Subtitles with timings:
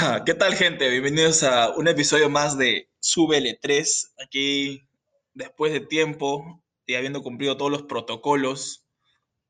[0.26, 0.88] ¿Qué tal, gente?
[0.88, 4.14] Bienvenidos a un episodio más de Súbele 3.
[4.24, 4.88] Aquí,
[5.34, 8.86] después de tiempo y habiendo cumplido todos los protocolos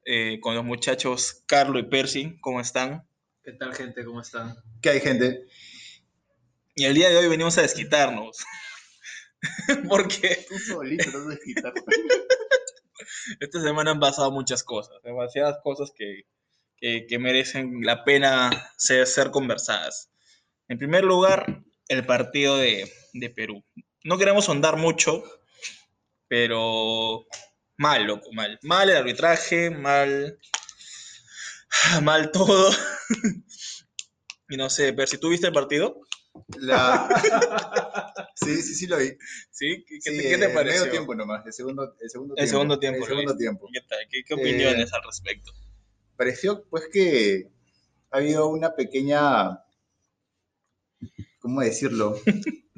[0.05, 2.39] eh, con los muchachos Carlo y Percy.
[2.41, 3.07] ¿Cómo están?
[3.43, 4.05] ¿Qué tal, gente?
[4.05, 4.57] ¿Cómo están?
[4.83, 5.47] ¿Qué hay, gente?
[6.75, 8.39] Y el día de hoy venimos a desquitarnos.
[9.89, 11.31] Porque Tú solito no
[13.41, 16.25] esta semana han pasado muchas cosas, demasiadas cosas que,
[16.77, 20.11] que- que merecen la pena ser, ser conversadas.
[20.71, 23.65] En primer lugar, el partido de, de Perú.
[24.05, 25.25] No queremos sondar mucho,
[26.29, 27.27] pero
[27.77, 28.57] mal, loco, mal.
[28.63, 30.39] Mal el arbitraje, mal,
[32.05, 32.71] mal todo.
[34.49, 36.01] y no sé, Percy, ¿tú viste el partido?
[36.59, 37.09] La...
[38.37, 39.11] Sí, sí, sí lo vi.
[39.51, 39.85] ¿Sí?
[39.87, 40.81] ¿Qué, Sí, te, qué te eh, pareció?
[40.83, 42.51] Medio tiempo nomás, el segundo, el segundo El tiempo.
[42.51, 43.69] segundo tiempo, El segundo tiempo.
[43.73, 43.99] ¿Qué tal?
[44.09, 45.53] ¿Qué, qué Eh, opiniones al respecto?
[46.17, 47.51] Pareció, pues, que
[48.13, 49.59] ha habido una pequeña...
[51.41, 52.17] ¿Cómo decirlo?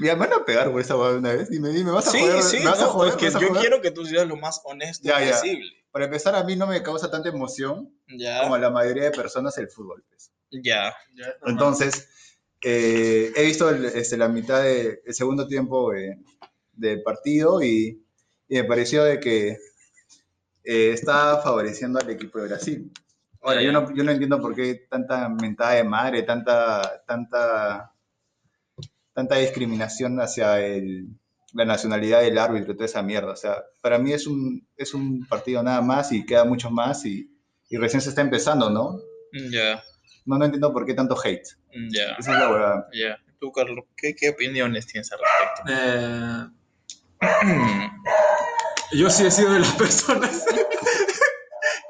[0.00, 1.50] Ya me van a pegar por esa hueá de una vez.
[1.50, 2.42] Dime, dime, ¿vas a Sí, joder?
[2.42, 3.10] sí, ¿Me vas a no, joder?
[3.10, 3.60] es que ¿Me vas a yo joder?
[3.60, 5.32] quiero que tú seas lo más honesto Ya, ya.
[5.32, 5.70] posible.
[5.90, 9.10] Para empezar, a mí no me causa tanta emoción Ya, como a la mayoría de
[9.10, 10.02] personas el fútbol.
[10.08, 10.32] pues.
[10.50, 10.94] ya.
[11.44, 12.08] Entonces,
[12.62, 16.18] eh, he visto el- este, la mitad del segundo tiempo eh,
[16.72, 18.02] del partido y,
[18.48, 19.58] y me pareció de que
[20.64, 22.90] eh, está favoreciendo al equipo de Brasil.
[23.42, 27.92] Ahora, yo no, yo no entiendo por qué tanta mentada de madre, tanta, tanta,
[29.12, 31.08] tanta discriminación hacia el-
[31.54, 33.32] la nacionalidad del árbitro y toda esa mierda.
[33.32, 37.04] O sea, para mí es un, es un partido nada más y queda mucho más
[37.04, 37.28] y,
[37.68, 38.98] y recién se está empezando, ¿no?
[39.50, 39.82] Ya,
[40.24, 41.42] No, no entiendo por qué tanto hate.
[41.90, 42.86] ya, Esa es la verdad.
[42.94, 43.18] ya.
[43.40, 46.52] Tú, Carlos, ¿qué, qué opiniones tienes al respecto?
[47.20, 47.90] Eh,
[48.92, 50.44] yo sí he sido de las personas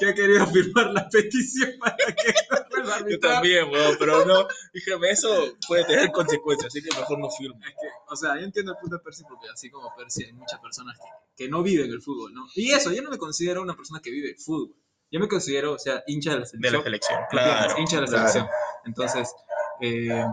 [0.03, 2.35] que ha querido firmar la petición para que
[2.83, 7.31] no Yo también, weón, pero no, dígame, eso puede tener consecuencias, así que mejor no
[7.31, 7.67] firme.
[7.67, 10.33] Es que, o sea, yo entiendo el punto de Percy porque así como Percy hay
[10.33, 12.47] muchas personas que, que no viven el fútbol, ¿no?
[12.55, 14.75] Y eso, yo no me considero una persona que vive el fútbol.
[15.11, 16.73] Yo me considero, o sea, hincha de la De selección.
[16.79, 17.75] la selección, claro.
[17.79, 18.29] hincha de la claro.
[18.29, 18.49] selección.
[18.87, 19.35] Entonces,
[19.83, 20.25] eh,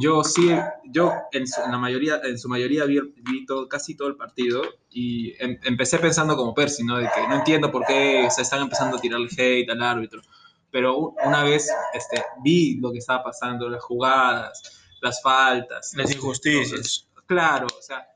[0.00, 0.50] yo sí,
[0.84, 4.16] yo en su, en la mayoría, en su mayoría vi, vi todo- casi todo el
[4.16, 6.98] partido y em- empecé pensando como Percy, ¿no?
[6.98, 10.22] De que no entiendo por qué se están empezando a tirar el hate al árbitro.
[10.70, 14.62] Pero una vez este, vi lo que estaba pasando, las jugadas,
[15.00, 15.92] las faltas.
[15.96, 17.08] Las injusticias.
[17.26, 18.06] Claro, o sea,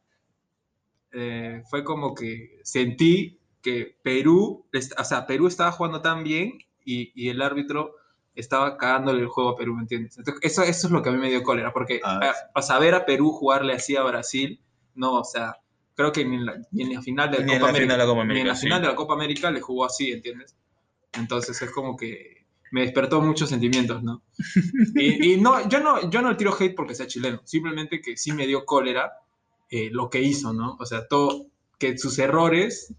[1.13, 4.67] eh, fue como que sentí que Perú,
[4.99, 7.97] o sea, Perú estaba jugando tan bien y, y el árbitro
[8.35, 10.19] estaba cagándole el juego a Perú, ¿me entiendes?
[10.19, 12.95] Entonces, eso, eso es lo que a mí me dio cólera, porque Ah, a- saber
[12.95, 14.61] a Perú jugarle así a Brasil,
[14.95, 15.57] no, o sea,
[15.95, 17.79] creo que ni en la, ni en la final de la Ni en Copa la
[17.79, 18.63] América, final de la Copa ni en la sí.
[18.63, 20.57] final de la Copa América le jugó así, ¿entiendes?
[21.13, 24.23] Entonces es como que me despertó muchos sentimientos, ¿no?
[24.97, 28.33] Y, y no, yo no, yo no tiro hate porque sea chileno, simplemente que sí
[28.33, 29.13] me dio cólera
[29.71, 30.77] eh, lo que hizo, ¿no?
[30.81, 31.47] O sea, todo,
[31.79, 32.93] que sus errores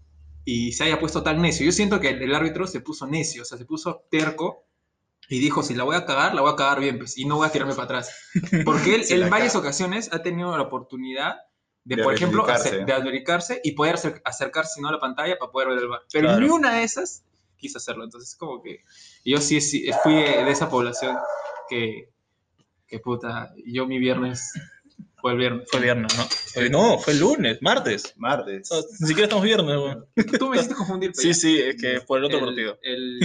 [0.44, 1.66] y se haya puesto tan necio.
[1.66, 4.64] Yo siento que el, el árbitro se puso necio, o sea, se puso terco
[5.28, 7.36] y dijo, si la voy a cagar, la voy a cagar bien, pues, y no
[7.36, 8.10] voy a tirarme para atrás.
[8.64, 9.60] Porque él en varias caga.
[9.64, 11.36] ocasiones ha tenido la oportunidad
[11.84, 14.88] de, De por ejemplo, hacer- de adjudicarse y poder acer- acercarse ¿no?
[14.88, 16.00] a la pantalla para poder ver el bar.
[16.12, 16.40] Pero Claro.
[16.40, 17.24] ni una de esas
[17.56, 18.04] quiso hacerlo.
[18.04, 18.80] Entonces, como que
[19.24, 21.16] yo sí, sí fui de esa población
[21.68, 22.10] que,
[22.86, 24.52] que puta, yo mi viernes
[25.20, 25.68] fue el viernes.
[25.70, 26.24] Fue viernes, ¿no?
[26.24, 28.14] Fue- no, fue lunes, martes.
[28.16, 28.68] Martes.
[29.00, 30.06] Ni siquiera estamos viernes, weón.
[30.38, 31.10] Tú me hiciste confundir.
[31.12, 31.34] pero Sí, ya.
[31.34, 32.78] sí, es que por el otro partido.
[32.82, 33.20] El,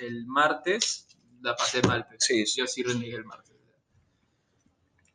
[0.00, 1.06] el martes
[1.44, 2.06] la pasé mal.
[2.08, 2.24] pues.
[2.24, 2.60] Sí, sí.
[2.60, 3.54] Yo sí renegué el martes.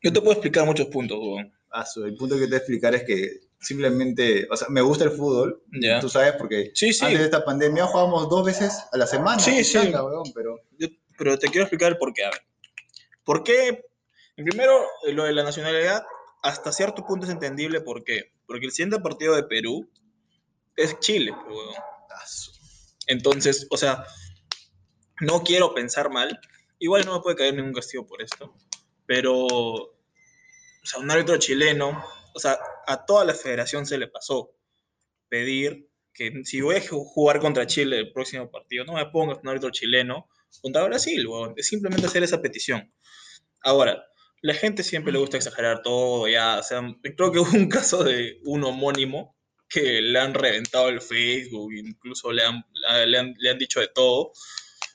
[0.01, 1.53] Yo te puedo explicar muchos puntos, weón.
[1.71, 5.03] Ah, el punto que te voy a explicar es que simplemente, o sea, me gusta
[5.03, 5.99] el fútbol, Ya.
[5.99, 7.03] tú sabes, porque Sí, sí.
[7.03, 9.39] antes de esta pandemia jugábamos dos veces a la semana.
[9.39, 9.77] Sí, sí.
[9.77, 12.23] weón, pero Yo- pero te quiero explicar por qué.
[12.23, 12.41] A ver.
[13.25, 13.83] ¿Por qué?
[14.35, 16.05] Primero, eh, lo de la nacionalidad,
[16.41, 17.81] hasta cierto punto es entendible.
[17.81, 18.31] ¿Por qué?
[18.47, 19.89] Porque el siguiente partido de Perú
[20.77, 21.75] es Chile, weón.
[21.75, 22.23] ah,
[23.07, 24.05] Entonces, o sea,
[25.21, 26.39] no quiero pensar mal.
[26.79, 28.53] Igual no me puede caer ningún castigo por esto.
[29.05, 29.95] Pero, o
[30.83, 32.03] sea, un árbitro chileno,
[32.33, 32.57] o sea,
[32.87, 34.51] a toda la federación se le pasó
[35.27, 39.39] pedir que si voy a ju- jugar contra Chile el próximo partido, no me pongas
[39.41, 40.27] un árbitro chileno
[40.61, 41.27] contra Brasil,
[41.57, 42.91] simplemente hacer esa petición.
[43.61, 44.03] Ahora,
[44.41, 46.81] la gente siempre le gusta exagerar todo, ya, o sea,
[47.15, 49.35] creo que hubo un caso de un homónimo
[49.67, 52.63] que le han reventado el Facebook, incluso le han,
[53.05, 54.31] le han, le han dicho de todo,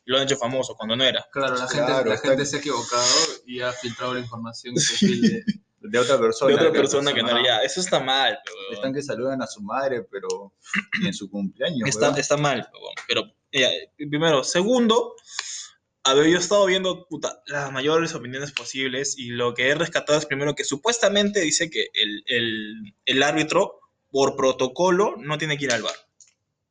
[0.06, 1.26] lo han hecho famoso cuando no era.
[1.32, 3.06] Claro, la gente, Claro, la está- gente se ha equivocado
[3.46, 4.74] y ha filtrado la información.
[4.74, 5.44] perfil de-
[5.86, 6.48] de otra persona.
[6.48, 8.74] De otra que- persona que no era, ya, eso está mal, weón.
[8.74, 10.54] Están que saludan a su madre, pero
[11.00, 11.88] ni en su cumpleaños.
[11.88, 12.94] Está, está mal, weón.
[13.06, 14.42] pero ya, primero.
[14.44, 15.14] Segundo,
[16.06, 19.74] A ver, yo he estado viendo puta, las mayores opiniones posibles y lo que he
[19.74, 23.80] rescatado es primero que supuestamente dice que el, el- el árbitro,
[24.10, 25.94] por protocolo, no tiene que ir al bar.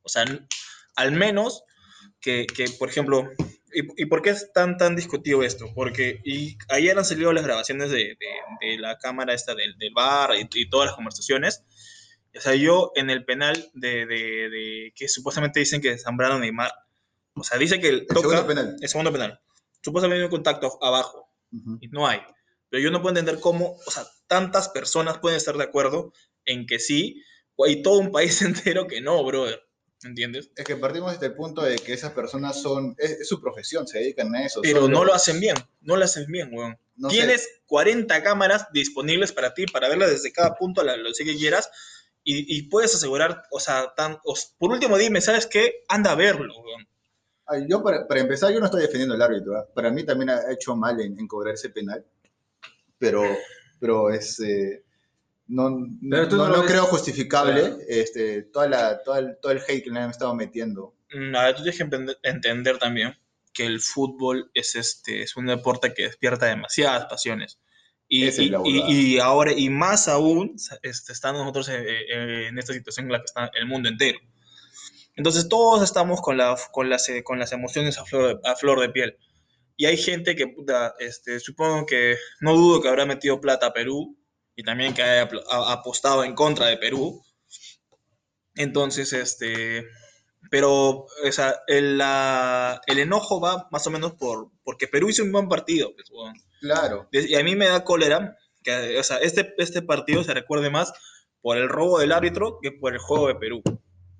[0.02, 0.24] O sea,
[0.94, 1.64] al menos
[2.24, 3.30] que, que, por ejemplo,
[3.72, 5.70] ¿y, y por qué es tan, tan discutido esto?
[5.74, 9.92] Porque y ayer han salido las grabaciones de, de- de la cámara esta del, del
[9.92, 11.62] bar y, y todas las conversaciones.
[12.36, 16.72] O sea, yo en el penal de, de- que supuestamente dicen que Zambrano Neymar,
[17.34, 18.76] o sea, dice que el toca segundo penal.
[18.80, 19.40] el segundo penal.
[19.82, 21.78] Supuestamente hay un contacto abajo Ujú.
[21.80, 22.20] y no hay.
[22.70, 26.12] Pero yo no puedo entender cómo, o sea, tantas personas pueden estar de acuerdo
[26.46, 27.22] en que sí,
[27.56, 29.60] o hay todo un país entero que no, brother.
[30.04, 30.50] ¿Entiendes?
[30.54, 33.86] Es que partimos desde el punto de que esas personas son, es, es su profesión,
[33.86, 34.60] se dedican a eso.
[34.62, 36.78] Pero no lo hacen bien, no lo hacen bien, weón.
[36.96, 40.96] no sé, Tienes 40 cámaras disponibles para ti, para verlas desde cada punto, a la
[40.96, 41.70] velocidad que quieras,
[42.22, 44.18] y, y puedes asegurar, o sea, tan,
[44.58, 45.84] por último dime, ¿sabes qué?
[45.88, 46.86] Anda a verlo, weón.
[47.46, 49.56] Ay, Yo, para, para empezar, yo no estoy defendiendo al árbitro.
[49.56, 49.66] ¿ah?
[49.74, 52.04] Para mí también ha hecho mal en, en cobrar ese penal.
[52.98, 53.22] Pero,
[53.78, 54.84] pero es, eh,
[55.46, 57.78] no, Pero tú no, no lo no ves- creo justificable Claro.
[57.88, 60.94] este, toda la, todo, el, todo el hate que le han estado metiendo.
[61.12, 61.88] Mm, A ver, tú tienes que
[62.28, 63.14] entender también
[63.52, 67.58] que el fútbol es, este, es un deporte que despierta demasiadas pasiones.
[68.08, 72.72] Y, y- y- y ahora, y más aún, este, estamos nosotros en, en- en esta
[72.72, 74.18] situación en la que está el mundo entero.
[75.16, 78.56] Entonces todos estamos con, la, con, las, eh, con las emociones a flor, de, a
[78.56, 79.16] flor de piel.
[79.76, 83.72] Y hay gente que, puta, este, supongo que, no dudo que habrá metido plata a
[83.72, 84.16] Perú
[84.56, 87.22] y también que haya apl- a- apostado en contra de Perú.
[88.56, 89.86] Entonces, este,
[90.50, 95.22] pero o sea, el, la- el enojo va más o menos por porque Perú hizo
[95.22, 95.92] un buen partido.
[95.94, 96.34] pues, weón.
[96.60, 97.08] Claro.
[97.12, 100.92] Y a mí me da cólera que o sea, este, este partido se recuerde más
[101.42, 103.62] por el robo del árbitro que por el juego de Perú.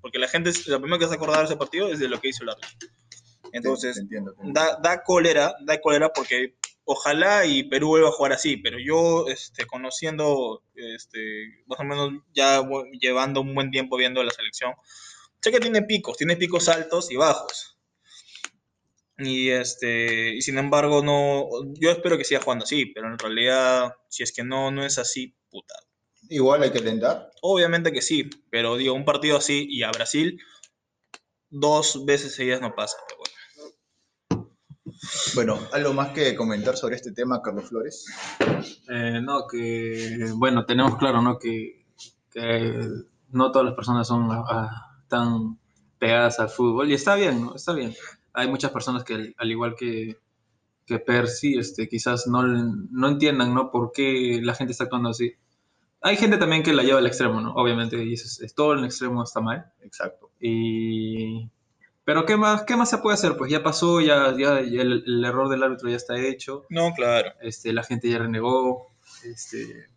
[0.01, 2.27] Porque la gente, lo primero que se acordar de ese partido es de lo que
[2.29, 2.89] hizo el árbitro.
[3.53, 4.59] Entonces, entiendo, te entiendo.
[4.59, 9.27] da, da cólera, da cólera porque ojalá y Perú vuelva a jugar así, pero yo,
[9.27, 12.63] este, conociendo, este, más o menos ya
[12.99, 14.73] llevando un buen tiempo viendo la selección,
[15.41, 17.77] sé que tiene picos, tiene picos altos y bajos.
[19.17, 21.47] Y este, y sin embargo, no,
[21.79, 24.97] yo espero que siga jugando así, pero en realidad, si es que no, no es
[24.97, 25.75] así, puta.
[26.29, 27.31] Igual hay que alentar.
[27.41, 30.39] Obviamente que sí, pero digo, un partido así y a Brasil
[31.49, 32.97] dos veces seguidas no pasa.
[33.07, 33.34] pero bueno.
[35.35, 38.05] Bueno, ¿algo más que comentar sobre este tema, Carlos Flores?
[38.89, 41.37] Eh, no, que, bueno, tenemos claro, ¿no?
[41.37, 41.85] Que,
[42.31, 42.81] que
[43.29, 45.59] no todas las personas son ah, ah, tan
[45.99, 47.55] pegadas al fútbol y está bien, ¿no?
[47.55, 47.93] Está bien.
[48.33, 50.17] Hay muchas personas que, al, al igual que,
[50.85, 53.71] que Percy, este, quizás no, no entiendan, ¿no?
[53.71, 55.33] Por qué la gente está actuando así.
[56.01, 57.53] Hay gente también que la lleva al extremo, ¿no?
[57.55, 59.71] Obviamente, y eso es, es- todo el extremo está mal.
[59.81, 60.31] Exacto.
[60.39, 61.49] Y...
[62.05, 63.35] Pero ¿qué más, ¿qué más se puede hacer?
[63.37, 66.93] Pues ya pasó, ya, ya, ya el, el error del árbitro ya está hecho No,
[66.93, 67.31] claro.
[67.41, 68.87] este, la gente ya renegó,
[69.23, 69.89] este,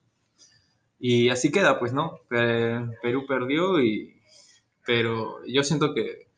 [0.99, 2.20] y así queda, pues, ¿no?
[2.28, 4.14] Pe- Perú perdió, y,
[4.87, 6.28] pero yo siento que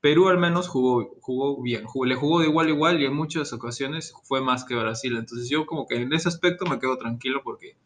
[0.00, 3.14] Perú al menos jugó, jugó bien, jugó- le jugó de igual a igual y en
[3.14, 6.98] muchas ocasiones fue más que Brasil, entonces yo como que en ese aspecto me quedo
[6.98, 7.76] tranquilo porque,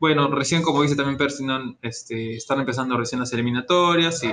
[0.00, 1.78] bueno, recién como dice también Percy, ¿no?
[1.82, 4.28] este, están empezando recién las eliminatorias y,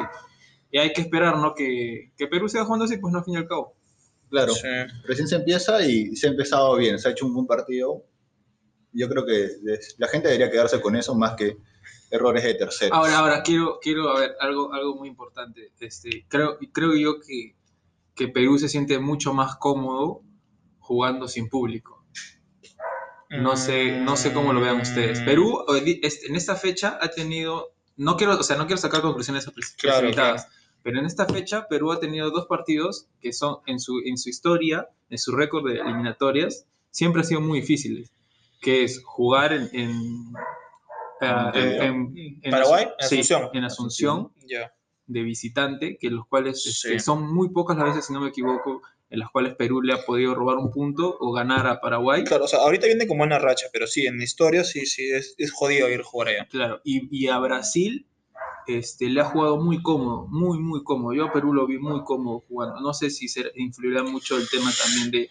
[0.72, 1.54] y hay que esperar, ¿no?
[1.54, 3.76] Que, que Perú siga jugando así, pues no, al fin y al cabo.
[4.30, 4.54] Claro.
[4.54, 4.68] Sí.
[5.04, 6.98] Recién se empieza y se ha empezado bien.
[7.00, 8.06] Se ha hecho un buen partido.
[8.94, 9.50] Yo creo que
[9.98, 11.58] la gente debería quedarse con eso más que
[12.10, 12.98] errores de terceros.
[12.98, 15.72] Ahora, ahora, quiero, quiero a ver, algo, algo muy importante.
[15.80, 17.56] Este, creo, creo yo que,
[18.16, 20.24] que Perú se siente mucho más cómodo
[20.80, 22.06] jugando sin público.
[23.30, 25.22] No sé, no sé cómo lo vean ustedes.
[25.22, 29.02] Perú di- este, en esta fecha ha tenido, no quiero, o sea, no quiero sacar
[29.02, 30.48] conclusiones apre- Claro, precipitadas,
[30.84, 34.30] pero en esta fecha Perú ha tenido dos partidos que son en su, en su
[34.30, 38.12] historia, en su récord de eliminatorias, siempre han sido muy difíciles,
[38.62, 40.34] que es jugar en, en,
[41.22, 43.50] ah, en- en- Paraguay, sí, Asunción.
[43.54, 44.32] en Asunción
[45.08, 47.00] de visitante, que los cuales este, Sí.
[47.00, 50.06] son muy pocas las veces, si no me equivoco, en las cuales Perú le ha
[50.06, 52.24] podido robar un punto o ganar a Paraguay.
[52.24, 55.10] Claro, o sea, ahorita viene como una racha, pero sí, en la historia sí, sí,
[55.12, 56.48] es, es jodido ir a jugar allá.
[56.50, 58.06] Claro, y, y a Brasil
[58.68, 61.14] este, le ha jugado muy cómodo, muy, muy cómodo.
[61.14, 62.80] Yo a Perú lo vi muy cómodo jugando.
[62.82, 65.30] No sé si se influirá mucho el tema también de,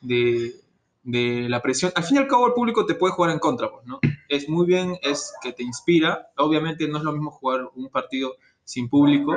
[0.00, 0.54] de,
[1.02, 1.92] de la presión.
[1.94, 4.00] Al fin y al cabo, el público te puede jugar en contra, pues, ¿no?
[4.28, 6.28] Es muy bien, es que te inspira.
[6.36, 9.34] Obviamente no es lo mismo jugar un partido sin público,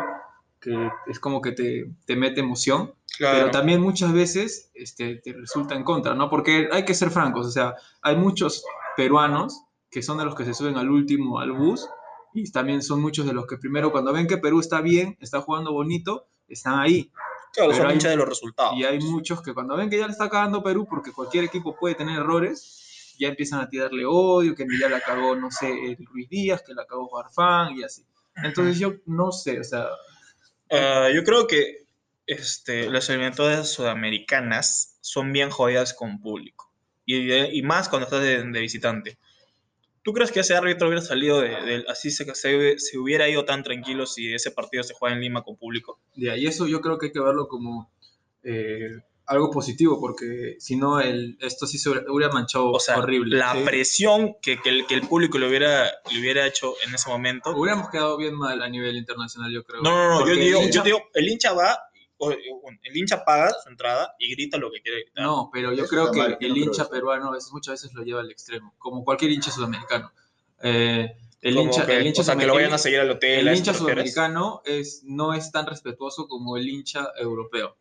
[0.59, 2.93] que es como que te, te mete emoción.
[3.17, 3.37] Claro.
[3.37, 6.29] Pero también muchas veces este, te resulta en contra, ¿no?
[6.29, 8.63] Porque hay que ser francos, o sea, hay muchos
[8.95, 11.87] peruanos que son de los que se suben al último al bus
[12.33, 15.41] y también son muchos de los que primero cuando ven que Perú está bien, está
[15.41, 17.11] jugando bonito, están ahí.
[17.53, 18.73] Claro, son hay- de los resultados.
[18.77, 21.75] Y hay muchos que cuando ven que ya le está cagando Perú, porque cualquier equipo
[21.75, 25.97] puede tener errores, ya empiezan a tirarle odio, que ya la cagó, no sé, el
[26.05, 28.05] Ruiz Díaz, que la cagó Farfán y así.
[28.35, 29.87] Entonces yo no sé, o sea,
[30.71, 31.85] Ah, yo creo que
[32.25, 36.71] este, las eliminatorias sudamericanas son bien jodidas con público.
[37.05, 39.17] Y, y más cuando estás de, de visitante.
[40.03, 43.45] ¿Tú crees que ese árbitro hubiera salido de, de- así se, se, se hubiera ido
[43.45, 45.99] tan tranquilo si ese partido se juega en Lima con público?
[46.15, 47.91] ya, y eso yo creo que hay que verlo como
[48.43, 48.89] eh,
[49.27, 53.37] algo positivo, porque si no, el, esto sí se hubiera- manchado O sea, horrible.
[53.37, 53.59] la Sí.
[53.63, 57.51] presión que, que el, que el público le hubiera, le hubiera hecho en ese momento.
[57.55, 59.81] Hubiéramos quedado bien mal a nivel internacional, yo creo.
[59.83, 61.77] No, no, no, yo digo, hincha- yo digo, el hincha va,
[62.29, 65.23] el hincha paga su entrada y grita lo que quiere gritar.
[65.23, 67.93] No, pero yo Eso creo que mal, el no hincha peruano a veces, muchas veces
[67.93, 70.11] lo lleva al extremo, como cualquier hincha sudamericano.
[70.61, 72.99] Eh, el Como hincha, que, el hincha o sea, que lo sudamer- vayan a seguir
[72.99, 73.39] al hotel.
[73.39, 74.13] el ¿a eso hincha te refieres?
[74.13, 77.75] sudamericano es, no es tan respetuoso como el hincha europeo.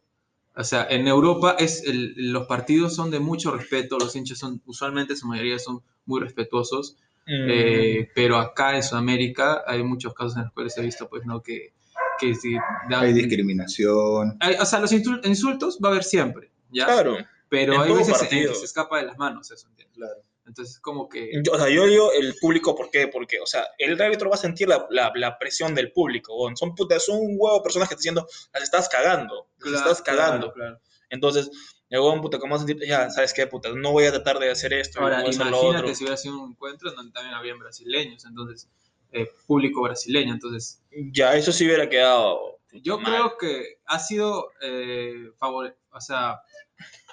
[0.56, 4.61] O sea, en Europa es el- los partidos son de mucho respeto, los hinchas son,
[4.66, 10.37] usualmente su mayoría son muy respetuosos, Mm, eh, pero acá en Sudamérica hay muchos casos
[10.37, 11.42] en los cuales he visto, pues, ¿no?
[11.42, 11.75] Que,
[12.21, 12.55] que si
[12.89, 14.37] dan- Hay discriminación.
[14.41, 16.87] hay- o sea, los insul- insultos va a haber siempre, ¿ya?
[16.87, 17.17] claro.
[17.49, 19.97] pero hay veces en que se escapa de las manos eso, ¿entiendes?
[19.97, 20.23] Claro.
[20.47, 21.31] Entonces, como que...
[21.45, 23.09] Yo- o sea, yo digo el público, ¿por qué?
[23.09, 26.37] Porque, o sea, el árbitro va a sentir la, la- la presión del público.
[26.37, 26.57] weón.
[26.57, 29.77] Son putas, son un huevo de personas que te diciendo, las estás cagando, las Claro,
[29.79, 30.53] estás cagando.
[30.53, 30.81] claro, claro.
[31.09, 31.50] Entonces,
[31.91, 32.87] huevón, puta, ¿cómo vas a sentir?
[32.89, 33.69] Ya, ¿sabes qué, puta?
[33.75, 35.95] No voy a tratar de hacer esto, Ahora, voy a hacer lo imagínate otro.
[35.97, 38.69] si hubiera sido un encuentro en donde también habían brasileños, entonces,
[39.12, 40.83] eh, público brasileño, entonces...
[41.12, 42.59] Ya, eso sí hubiera quedado.
[42.73, 43.12] Yo mal.
[43.12, 46.40] creo que ha sido, eh, o sea,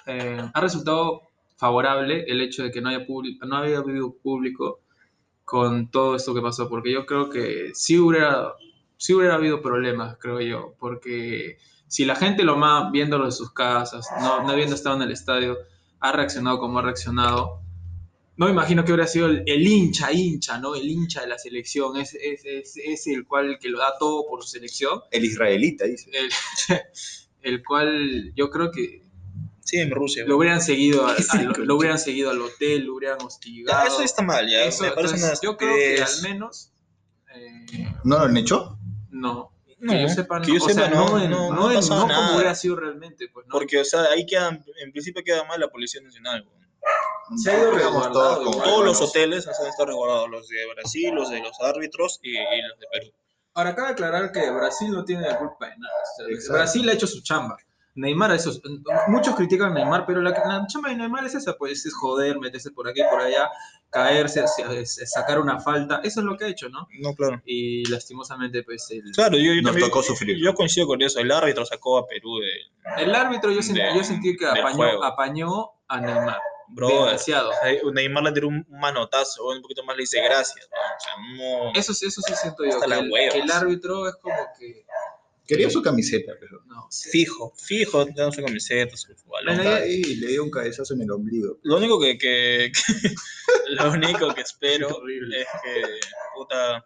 [0.06, 1.22] eh, ha resultado
[1.56, 3.04] favorable el hecho de que no haya
[3.46, 4.80] no haya habido público
[5.44, 8.52] con todo esto que pasó, porque yo creo que sí hubiera,
[8.96, 13.52] sí hubiera habido problemas, creo yo, porque si la gente lo más viéndolo en sus
[13.52, 15.56] casas, no, no habiendo estado en el estadio,
[16.00, 17.62] ha reaccionado como ha reaccionado,
[18.38, 20.74] no me imagino que hubiera sido el, el hincha, hincha, ¿no?
[20.74, 24.26] El hincha de la selección, es, es, es, es el cual que lo da todo
[24.26, 26.10] por su selección, El israelita, dice.
[26.12, 26.30] el,
[27.42, 29.02] el cual yo creo que
[29.60, 30.24] Sí, en Rusia.
[30.26, 33.82] lo hubieran seguido, al- Sí, al- lo, hubieran seguido al hotel, lo hubieran hostigado.
[33.84, 34.64] Ya, eso está mal, ya.
[34.64, 36.72] Eso, me parece entonces, una yo creo que al menos
[37.34, 38.78] eh, ¿No lo han hecho?
[39.10, 39.52] no.
[39.80, 40.44] No, que yo sepa, no.
[40.44, 43.52] que yo o sea, sepa, no, no, no, como hubiera sido realmente, pues, ¿no?
[43.52, 44.48] Porque, o sea, ahí queda,
[44.82, 46.44] en principio queda mal la Policía Nacional.
[46.48, 46.67] weón.
[47.36, 48.62] Se ha ido Estamos resguardado todos.
[48.64, 52.62] Todos los hoteles han estado resguardados, los de Brasil, los de los árbitros y, y
[52.62, 53.12] los de Perú.
[53.54, 55.94] Ahora, cabe aclarar que Brasil no tiene la culpa de nada.
[56.36, 56.54] O sea.
[56.54, 57.56] Brasil ha hecho su chamba.
[57.96, 58.52] Neymar, eso,
[59.08, 62.38] muchos critican a Neymar, pero la, la chamba de Neymar es esa, pues es joder,
[62.38, 63.50] meterse por aquí, por allá,
[63.90, 64.44] caerse,
[64.86, 66.00] sacar una falta.
[66.04, 66.86] Eso es lo que ha hecho, ¿no?
[67.00, 67.42] No, claro.
[67.44, 70.36] Y lastimosamente, pues el, Claro, yo, yo Nos también- tocó sufrir.
[70.40, 71.18] Yo coincido con eso.
[71.18, 73.02] El árbitro sacó a Perú de.
[73.02, 76.38] el árbitro yo, sentí, De- yo sentí que del apañó, apañó a Neymar.
[76.70, 77.50] Bro, demasiado.
[77.92, 80.68] Neymar le tiró un manotazo, un poquito más le dice gracias.
[80.70, 80.92] weón.
[80.96, 81.80] O sea, no.
[81.80, 82.74] Eso, sí- eso sí siento yo.
[82.74, 84.84] Hasta Que el, que el árbitro es como que.
[85.46, 86.60] Quería su camiseta, pero.
[86.66, 89.56] No, Fijo, fijo, dan su camiseta, su balón.
[89.56, 91.58] Bueno, y le dio un cabezazo en el ombligo.
[91.62, 93.14] Lo único que, que- que-
[93.70, 94.88] lo único que espero
[95.34, 95.82] es que
[96.34, 96.84] puta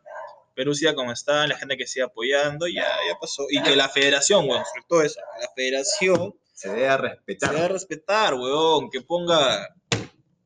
[0.55, 3.47] Perú siga como está, la gente que siga apoyando, ya, ya pasó.
[3.51, 7.55] Y que la federación, weón, sobre todo eso, la federación Se debe a se respetar.
[7.55, 9.69] va a respetar, weón, que ponga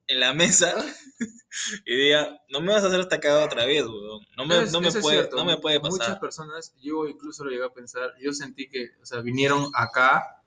[0.08, 0.74] en la mesa
[1.86, 4.20] y diga, no me vas a hacer esta cagada otra vez, weón.
[4.36, 5.36] No me, Es- no me, puede, cierto.
[5.36, 6.20] no me puede Muchas pasar.
[6.20, 10.42] personas, yo incluso lo llegué a pensar, yo sentí que, o sea, vinieron acá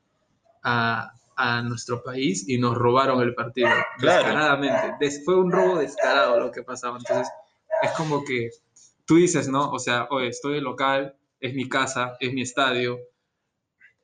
[0.63, 3.69] a, a nuestro país y nos robaron el partido.
[3.99, 4.23] Claro.
[4.23, 4.95] Descaradamente.
[4.99, 6.97] Des- fue un robo descarado lo que pasaba.
[6.97, 7.27] Entonces,
[7.81, 8.49] es como que
[9.05, 9.71] tú dices, ¿no?
[9.71, 12.97] O sea, oye, estoy de local, es mi casa, es mi estadio.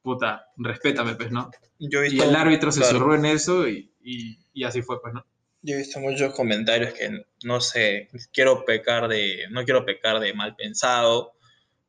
[0.05, 1.51] Puta, respétame, pues, ¿no?
[1.79, 3.00] Yo he Y visto, el árbitro se claro.
[3.00, 5.25] zurró en eso y, y, y así fue, pues, ¿no?
[5.62, 10.33] yo he visto muchos comentarios que, no sé, quiero pecar de, no quiero pecar de
[10.33, 11.33] mal pensado,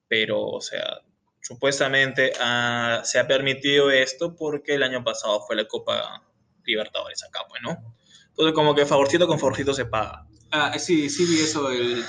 [0.08, 1.02] pero, o sea,
[1.42, 6.23] supuestamente ah, se ha permitido esto porque el año pasado fue la Copa
[6.64, 7.96] Libertadores acá, pues, ¿no?
[8.30, 10.26] Entonces, como que favorcito con favorcito se paga.
[10.50, 12.04] Ah, sí, sí vi eso, el,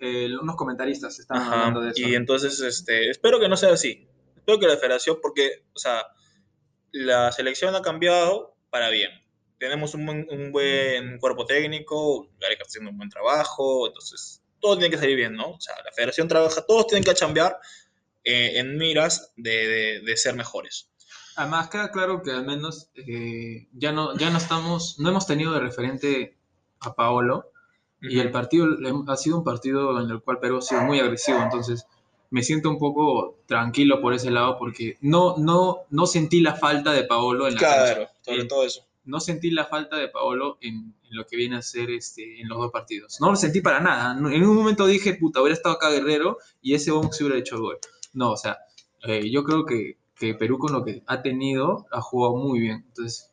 [0.00, 2.00] el- unos comentaristas estaban Ajá, hablando de eso.
[2.06, 4.08] Y entonces, este, espero que no sea así.
[4.50, 6.06] Espero que la federación, porque, o sea,
[6.90, 9.10] la selección ha cambiado para bien.
[9.58, 14.76] Tenemos un buen, un buen cuerpo técnico, Gareca está haciendo un buen trabajo, entonces todo
[14.76, 15.50] tiene que salir bien, ¿no?
[15.52, 17.58] O sea, la federación trabaja, todos tienen que chambear
[18.24, 20.90] eh, en miras de, de- de ser mejores.
[21.36, 25.52] Además, queda claro que al menos eh, ya, no, ya no estamos, no hemos tenido
[25.52, 26.36] de referente
[26.80, 27.52] a Paolo
[28.02, 28.66] y el partido
[29.08, 31.38] ha sido un partido en el cual Perú ha sido muy agresivo.
[31.40, 31.86] Entonces,
[32.30, 36.92] me siento un poco tranquilo por ese lado porque no, no, no sentí la falta
[36.92, 37.94] de Paolo en la cancha.
[37.94, 38.86] Claro, sobre Eh, todo eso.
[39.04, 42.48] no sentí la falta de Paolo en, en lo que viene a ser este, en
[42.48, 43.18] los dos partidos.
[43.20, 44.12] No lo sentí para nada.
[44.32, 47.56] En un momento dije, puta, hubiera estado acá Guerrero y ese bomb se hubiera hecho
[47.56, 47.78] el gol.
[48.12, 48.58] No, o sea,
[49.04, 52.84] eh, yo creo que, que Perú con lo que ha tenido ha jugado muy bien.
[52.88, 53.32] Entonces,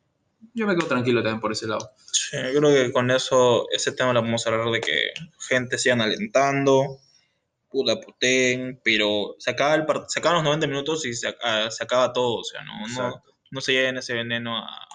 [0.54, 1.92] yo me quedo tranquilo también por ese lado.
[2.12, 5.12] Sí, yo creo que con eso, ese tema lo vamos a hablar de que
[5.48, 6.98] gente sigan alentando,
[7.70, 11.70] puta puteen, pero se, acaba el part- se acaban los 90 minutos y se, a-
[11.72, 14.88] se acaba todo, o sea, no, no, no se lleven ese veneno a,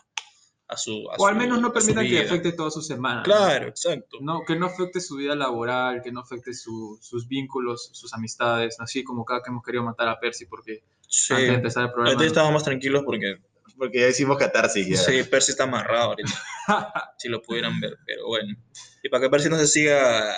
[0.68, 3.22] a su a O al su- menos no permitan que afecte toda su semana.
[3.22, 4.18] Claro, exacto.
[4.20, 8.80] No, que no afecte su vida laboral, que no afecte su- sus vínculos, sus amistades,
[8.80, 11.34] así como cada que hemos querido matar a Percy porque Sí.
[11.34, 12.12] antes de empezar el programa.
[12.14, 13.36] Ahorita estamos más tranquilos porque
[13.76, 14.96] Porque ya hicimos catarsis ya.
[14.96, 16.30] sí, Percy está amarrado ahorita,
[17.18, 18.54] si lo pudieran ver, pero bueno.
[19.02, 20.34] Y para que Percy no se siga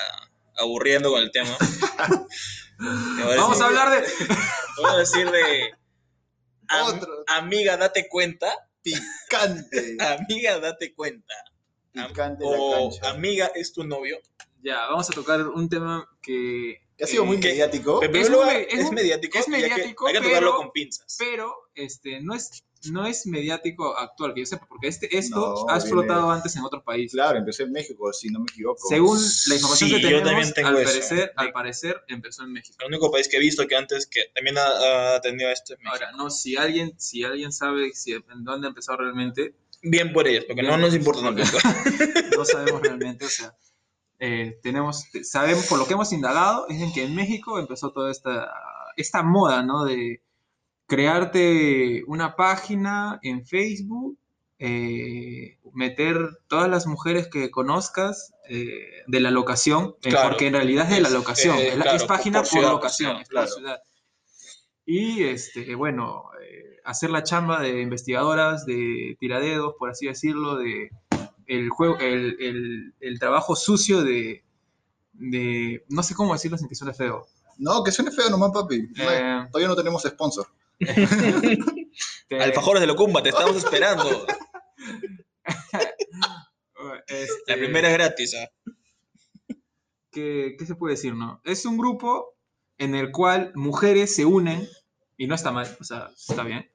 [0.57, 1.57] aburriendo con el tema,
[1.99, 2.27] a
[3.37, 4.09] Vamos decir- a hablar de...
[4.81, 5.73] voy a decir de...
[6.69, 7.25] am- Otro.
[7.29, 8.53] amiga, date cuenta.
[8.83, 9.97] Picante.
[10.01, 11.35] Amiga, date cuenta.
[11.93, 14.19] Picante o amiga, es tu novio.
[14.63, 16.81] Ya, vamos a tocar un tema que...
[16.97, 18.01] Que ha sido muy que- mediático.
[18.01, 19.39] Pero Es es mediático.
[19.39, 21.17] es que- hay que, tocarlo pero- con pinzas.
[21.19, 25.45] Pero este, no, es, no es mediático actual, que yo sepa, porque este, esto No,
[25.71, 27.13] ha viene- explotado antes en otros países.
[27.13, 28.89] Claro, empezó en México, si no me equivoco.
[28.89, 30.85] Según la información Sí, que yo tenemos, también tengo al, eso.
[30.93, 32.77] parecer, al parecer empezó en México.
[32.81, 35.79] El único país que he visto que antes que también ha, ha tenido esto es
[35.81, 35.93] México.
[35.95, 39.55] Ahora, no, si alguien, si alguien sabe si, en dónde empezó realmente,
[39.87, 41.59] Bien por ellos, porque Bien no nos importa tampoco.
[42.39, 43.55] no sabemos realmente, o sea,
[44.19, 48.11] eh, tenemos, sabemos, por lo que hemos indagado, es en que en México empezó toda
[48.11, 48.51] esta,
[48.97, 49.85] esta moda, ¿no?
[49.85, 50.23] De
[50.87, 54.19] crearte una página en Facebook,
[54.59, 56.17] eh, meter
[56.49, 60.29] todas las mujeres que conozcas eh, de la locación, eh, Claro.
[60.31, 62.49] porque en realidad es de la Es- locación, eh, es, la- claro, es página por
[62.49, 63.49] por, ciudad, por locación, es por claro.
[63.49, 63.79] ciudad.
[64.87, 70.91] Y, este, bueno, eh, hacer la chamba de investigadoras, de tiradedos, por así decirlo, de
[71.47, 74.45] el juego, el, el- el trabajo sucio de,
[75.15, 77.27] de, no sé cómo decirlo sin que suene feo.
[77.59, 78.83] No, que suene feo nomás, papi.
[78.95, 80.47] No Eh, Todavía no tenemos sponsor.
[82.41, 84.27] Alfajores de Locumba, te estamos esperando.
[87.07, 88.35] este, La primera es gratis.
[88.35, 88.51] ¿ah?
[90.11, 91.41] ¿qué, qué se puede decir, no?
[91.45, 92.35] Es un grupo
[92.79, 94.67] en el cual mujeres se unen,
[95.17, 96.71] y no está mal, o sea, está bien.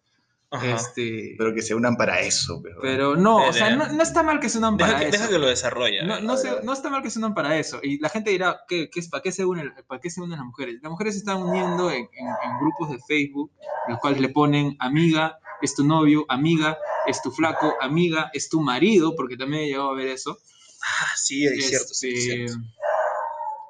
[0.51, 0.65] Ajá.
[0.75, 2.59] Este, Pero que se unan para eso.
[2.63, 5.11] Pero, pero no, o sea, no, no está mal que se unan para que, eso.
[5.11, 6.01] deja que lo desarrolle.
[6.03, 7.79] No, no, A se- no está mal que se unan para eso.
[7.83, 10.37] Y la gente dirá, ¿qué, qué es, ¿para, qué se unen, ¿para qué se unen
[10.39, 10.79] las mujeres?
[10.81, 13.51] Las mujeres se están uniendo en, en- en grupos de Facebook,
[13.85, 18.49] en los cuales le ponen amiga, es tu novio, amiga, es tu flaco, amiga, es
[18.49, 20.39] tu marido, porque también he llegado a ver eso.
[20.83, 22.53] Ah, sí, es cierto, sí, es Este, cierto.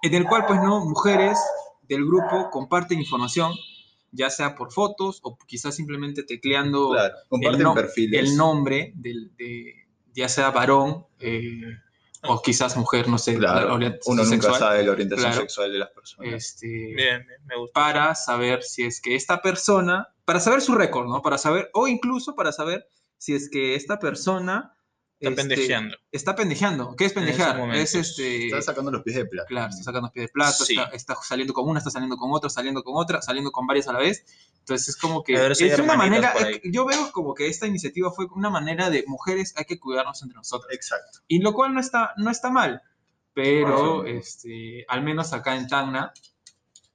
[0.03, 1.37] En el cual, pues, no, mujeres
[1.89, 3.51] del grupo comparten información,
[4.11, 8.29] ya sea por fotos o quizás simplemente tecleando claro, comparten el, no- perfiles.
[8.29, 11.61] el nombre del, de, ya sea varón eh,
[12.23, 15.41] o quizás mujer, no sé, Claro, la orientación uno nunca sexual, sabe la orientación Claro.
[15.41, 16.33] sexual de las personas.
[16.33, 16.95] este, Bien,
[17.25, 17.73] bien, me gusta.
[17.73, 21.21] para saber si es que esta persona, para saber su récord, ¿no?
[21.21, 24.73] Para saber, o incluso para saber si es que esta persona
[25.19, 25.97] Está este, pendejeando.
[26.13, 26.95] Está pendejeando.
[26.95, 27.75] ¿Qué es pendejear?
[27.75, 28.45] Es este.
[28.45, 29.47] Están sacando los pies de plato.
[29.49, 30.77] Claro, está sacando pies de plato, Sí.
[30.77, 33.89] está, está saliendo con una, está saliendo con otra, saliendo con otra, saliendo con varias
[33.89, 34.23] a la vez.
[34.59, 38.27] Entonces es como que ver es una manera, yo veo como que esta iniciativa fue
[38.35, 40.71] una manera de mujeres hay que cuidarnos entre nosotros.
[40.71, 41.19] Exacto.
[41.27, 42.81] Y lo cual no está, no está mal,
[43.33, 46.13] pero este, al menos acá en Tacna,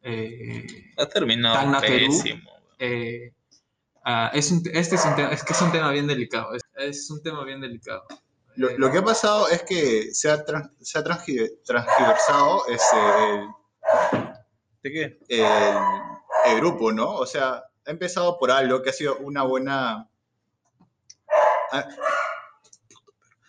[0.03, 2.13] eh, Ha terminado Tacna, Perú.
[2.79, 3.33] eh,
[4.05, 7.11] ah, es, un, este es, un tema, es que es un tema bien delicado, es,
[7.11, 8.05] un tema bien delicado.
[8.57, 12.97] Lo, lo que ha pasado es que se ha, tran- se ha transgi- transgiversado este,
[13.35, 13.49] el,
[14.83, 15.19] ¿De qué?
[15.29, 15.77] el,
[16.53, 17.17] el grupo, ¿no?
[17.17, 20.09] O sea, ha empezado por algo que ha sido una buena...
[21.73, 21.89] ha-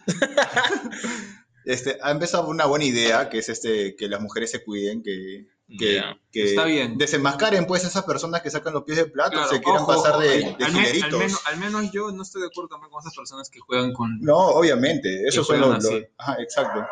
[1.65, 5.01] Este, ha empezado por una buena idea, que es este, que las mujeres se cuiden,
[5.01, 6.15] que, que, Ya.
[6.31, 6.95] que Está bien.
[6.97, 10.19] desenmascaren pues esas personas que sacan los pies de plato, Claro, se quieran ojo, pasar
[10.19, 12.91] de, ojo, de al, me- al menos, al menos yo no estoy de acuerdo también
[12.91, 14.19] con esas personas que juegan con...
[14.21, 15.83] No, obviamente, eso son los...
[16.17, 16.85] ajá, exacto.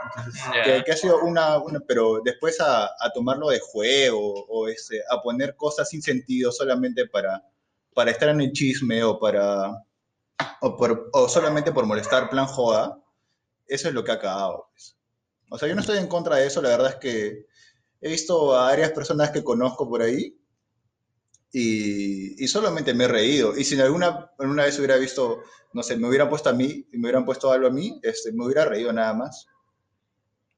[0.56, 0.64] Ya.
[0.64, 5.02] que, que ha sido una, una- pero después a, a tomarlo de juego o este,
[5.10, 7.44] a poner cosas sin sentido solamente para,
[7.94, 9.84] para estar en el chisme o para
[10.62, 12.98] o, por- o solamente por molestar plan joda,
[13.68, 14.68] eso es lo que ha acabado.
[14.72, 14.96] pues.
[15.50, 17.46] O sea, yo no estoy en contra de eso, la verdad es que
[18.04, 20.38] he visto a varias personas que conozco por ahí
[21.52, 23.56] y, y solamente me he reído.
[23.58, 26.88] Y si en alguna, alguna vez hubiera visto, no sé, me hubieran puesto a mí
[26.92, 29.48] y me hubieran puesto algo a mí, este, me hubiera reído nada más.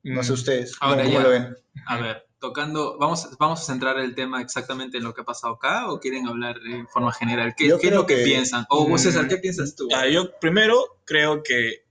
[0.04, 0.36] No sé Mm.
[0.36, 1.24] ustedes, ¿cómo, Ahora cómo ya.
[1.24, 1.56] lo ven?
[1.88, 5.54] A ver, tocando, vamos, vamos a centrar el tema exactamente en lo que ha pasado
[5.56, 7.54] acá o quieren hablar de forma general?
[7.58, 8.66] ¿Qué, qué es lo que, que- piensan?
[8.70, 9.88] O vos, César, Mm, ¿qué piensas tú?
[9.94, 11.86] Ah, yo primero creo que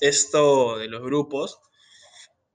[0.00, 1.58] esto de los grupos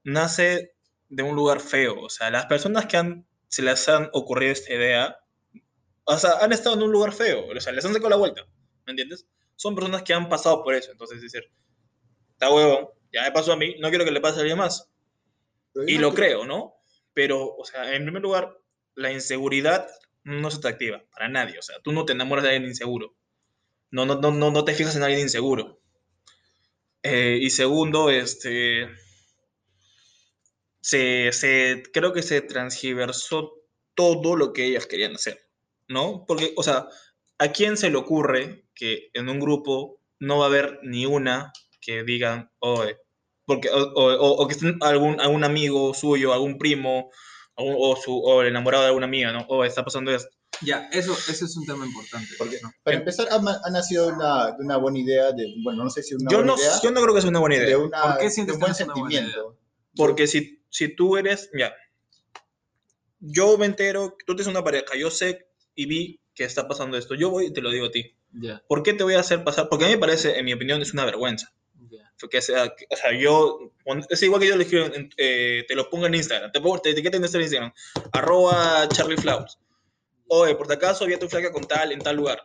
[0.04, 0.71] nace
[1.12, 2.00] de un lugar feo.
[2.00, 5.18] O sea, las personas que han, se les han ocurrido esta idea,
[6.04, 7.46] o sea, han estado en un lugar feo.
[7.46, 8.46] O sea, les han sacado la vuelta.
[8.86, 9.26] ¿Me entiendes?
[9.56, 10.90] Son personas que han pasado por eso.
[10.90, 11.44] Entonces, decir,
[12.32, 14.90] está huevón, ya me pasó a mí, no quiero que le pase a alguien más.
[15.86, 16.74] Y lo creo, ¿no?
[17.12, 18.58] Pero, o sea, en primer lugar,
[18.94, 19.86] la inseguridad
[20.24, 21.58] no es atractiva para nadie.
[21.58, 23.14] O sea, tú no te enamoras de alguien inseguro.
[23.90, 25.78] No, no, no, no, no te fijas en alguien inseguro.
[27.02, 28.88] Eh, y segundo, este.
[30.92, 33.52] Se, se, creo que se transgiversó
[33.94, 35.38] todo lo que ellas querían hacer,
[35.88, 36.24] ¿no?
[36.28, 36.86] Porque, o sea,
[37.38, 41.50] ¿a quién se le ocurre que en un grupo no va a haber ni una
[41.80, 42.98] que digan, oye,
[43.46, 47.10] porque, o, o- o- o que estén algún, algún amigo suyo, algún primo,
[47.56, 49.46] algún- o, su, o el enamorado de alguna amiga, ¿no?
[49.48, 50.28] O está pasando esto.
[50.60, 52.28] Ya, eso, eso es un tema importante.
[52.38, 52.70] Porque, ¿no?
[52.84, 56.14] para empezar, ha, ha nacido una, de una buena idea, de, bueno, no sé si
[56.14, 57.78] una Yo buena no, idea, yo no creo que sea una buena de, idea.
[57.78, 59.58] una, ¿Por qué de sientes un buen sentimiento.
[59.96, 61.72] Porque si, si tú eres, ya,
[63.20, 67.14] yo me entero, tú tienes una pareja, yo sé y vi que está pasando esto,
[67.14, 68.16] yo voy y te lo digo a ti.
[68.32, 69.68] Ya, ¿Por qué te voy a hacer pasar?
[69.68, 71.52] Porque a mí me parece, en mi opinión, es una vergüenza.
[71.90, 72.10] ya.
[72.18, 73.72] Porque sea, que- o sea, yo,
[74.08, 76.80] es igual que yo le escribo, en- eh, te lo pongo en Instagram, te, pongo,
[76.80, 77.72] te etiqueta en Instagram,
[78.12, 79.58] arroba Charlie Flowers.
[80.28, 82.40] Oye, por si acaso había tu flaca con tal, en tal lugar.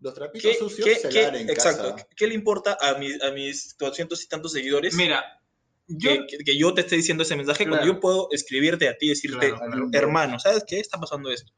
[0.00, 2.08] Los trapitos ¿Qué, sucios qué- se qué- en exacto, casa.
[2.16, 5.40] ¿qué le importa a mis, a mis 200 y tantos seguidores Mira,
[5.86, 6.10] yo...
[6.26, 7.94] que, que- yo te esté diciendo ese mensaje cuando Claro.
[7.94, 9.88] yo puedo escribirte a ti y decirte, Claro, claro.
[9.92, 10.80] hermano, ¿sabes qué?
[10.80, 11.52] Está pasando esto.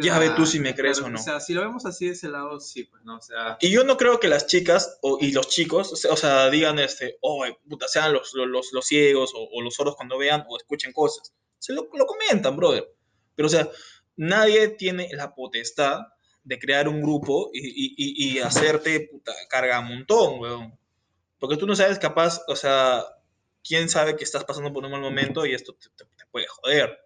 [0.00, 1.18] Ya ve tú si me crees claro, o no.
[1.20, 3.16] O sea, si lo vemos así de ese lado, sí, pues, ¿no?
[3.16, 6.48] O sea, Y yo no creo que las chicas o, y los chicos, o sea,
[6.50, 10.16] digan, este, oh, puta, sean los, los, los, los ciegos o, o los sordos cuando
[10.16, 11.34] vean o escuchen cosas.
[11.58, 12.86] Se lo, lo comentan, brother.
[13.34, 13.68] Pero, o sea,
[14.14, 15.98] nadie tiene la potestad
[16.44, 20.78] de crear un grupo y, y, y, y hacerte, puta, carga un montón, weón.
[21.38, 23.04] Porque tú no sabes capaz, o sea,
[23.62, 26.46] quién sabe que estás pasando por un mal momento y esto te, te- te puede
[26.48, 26.98] joder.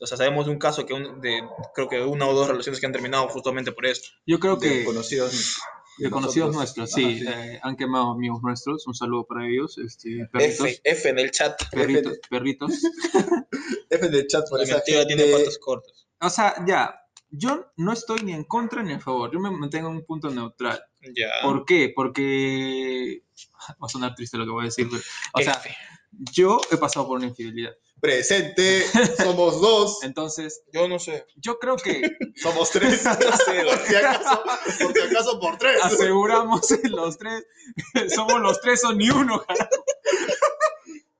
[0.00, 1.42] O sea, sabemos de un caso que un- de,
[1.74, 4.08] creo que una o dos relaciones que han terminado justamente por esto.
[4.26, 4.84] yo creo de que...
[4.84, 5.56] conocidos,
[5.98, 6.86] De conocidos nosotros.
[6.86, 8.86] nuestros, sí, Ajá, eh, han quemado amigos nuestros.
[8.86, 9.76] Un saludo para ellos.
[9.78, 11.60] Este, perritos, F, F en el chat.
[11.70, 12.70] perritos, perritos.
[13.90, 15.38] F del chat por La mentira tiene gente.
[15.38, 16.06] patas cortas.
[16.20, 16.94] O sea, ya,
[17.30, 19.30] yo no estoy ni en contra ni a favor.
[19.32, 20.80] Yo me mantengo en un punto neutral.
[21.14, 21.28] Ya.
[21.42, 21.92] ¿Por qué?
[21.94, 23.22] Porque
[23.82, 25.02] va a sonar triste lo que voy a decir, pero,
[25.34, 25.60] o sea,
[26.32, 27.72] yo he pasado por una infidelidad.
[28.00, 28.84] Presente,
[29.18, 31.26] somos dos, Entonces, Yo no sé.
[31.36, 32.00] yo creo que
[32.36, 33.02] somos tres.
[33.02, 34.42] por, si acaso,
[34.80, 35.82] por si acaso por tres.
[35.82, 37.44] aseguramos los tres,
[38.14, 39.84] somos los tres o ni uno, carajo.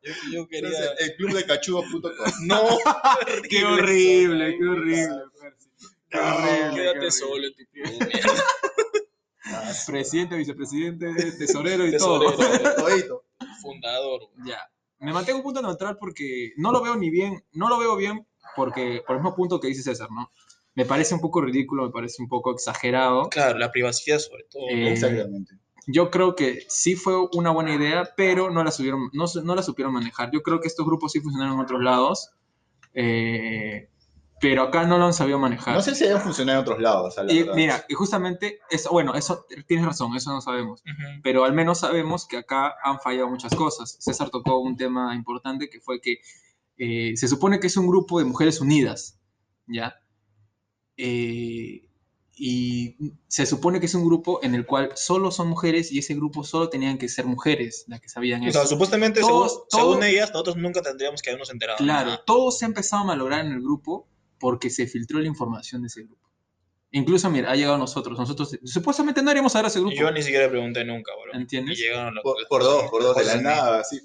[0.02, 0.68] Yo, yo quería.
[0.68, 2.12] Entonces, el club de cachudos.com.
[2.46, 2.78] No.
[3.50, 5.22] Qué horrible, qué horrible.
[6.10, 7.10] Qué No, horrible, qué Quédate horrible.
[7.10, 8.08] solo en tu club.
[9.86, 12.74] Presidente, vicepresidente, tesorero y Tesorero, todo.
[12.76, 13.24] Todito.
[13.62, 14.22] fundador.
[14.44, 14.58] Ya.
[15.00, 18.26] Me mantengo un punto neutral porque no lo veo ni bien, no lo veo bien
[18.56, 20.30] porque, por el mismo punto que dice César, ¿no?
[20.74, 23.28] Me parece un poco ridículo, me parece un poco exagerado.
[23.30, 24.68] Claro, la privacidad sobre todo.
[24.68, 25.54] Eh, Exactamente.
[25.86, 29.62] Yo creo que sí fue una buena idea, pero no la, subieron, no, no la
[29.62, 30.30] supieron manejar.
[30.32, 32.30] Yo creo que estos grupos sí funcionaron en otros lados,
[32.92, 33.88] eh,
[34.40, 35.74] pero acá no lo han sabido manejar.
[35.74, 37.16] No sé si hayan funcionado en otros lados.
[37.16, 40.82] la y mira, y justamente, eso, bueno, eso tienes razón, eso no sabemos.
[41.22, 43.96] Pero al menos sabemos que acá han fallado muchas cosas.
[44.00, 46.18] César tocó un tema importante que fue que
[46.76, 49.18] eh, se supone que es un grupo de mujeres unidas,
[49.66, 49.96] ¿ya?
[50.96, 51.88] Eh,
[52.40, 52.96] y
[53.26, 56.44] se supone que es un grupo en el cual solo son mujeres y ese grupo
[56.44, 58.60] solo tenían que ser mujeres las que sabían O eso.
[58.60, 61.78] sea, supuestamente, según, ellas, nosotros nunca tendríamos que habernos enterado.
[61.78, 62.22] Claro, Nada.
[62.24, 64.06] todo se ha empezado a malograr en el grupo
[64.38, 66.28] porque se filtró la información de ese grupo.
[66.90, 68.18] Incluso, mira, ha llegado a nosotros.
[68.18, 69.94] Nosotros supuestamente no haríamos saber a ese grupo.
[69.94, 71.38] Yo ni siquiera pregunté nunca, bro.
[71.38, 71.78] ¿Entiendes?
[71.78, 73.98] Y llegaron los- Por, por dos, por dos, de la nada, así.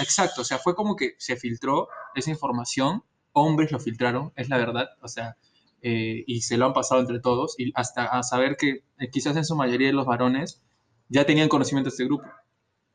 [0.00, 4.56] Exacto, o sea, fue como que se filtró esa información, hombres lo filtraron, es la
[4.56, 5.36] verdad, o sea,
[5.82, 9.36] eh, y se lo han pasado entre todos, y hasta a saber que eh, quizás
[9.36, 10.62] en su mayoría de los varones
[11.10, 12.24] ya tenían conocimiento de este grupo,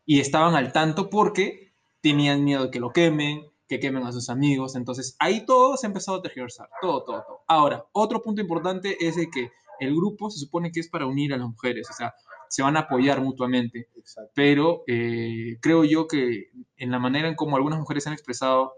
[0.08, 4.30] y estaban al tanto porque tenían miedo de que lo quemen, que quemen a sus
[4.30, 7.39] amigos, entonces ahí todo se ha empezado a tergiversar, todo, todo, todo.
[7.47, 9.49] Ahora, otro punto importante es de que
[9.80, 12.13] el grupo se supone que es para unir a las mujeres, o sea,
[12.47, 14.32] se van a apoyar mutuamente Exacto.
[14.36, 18.73] pero eh, creo yo que en la manera en cómo algunas mujeres se han expresado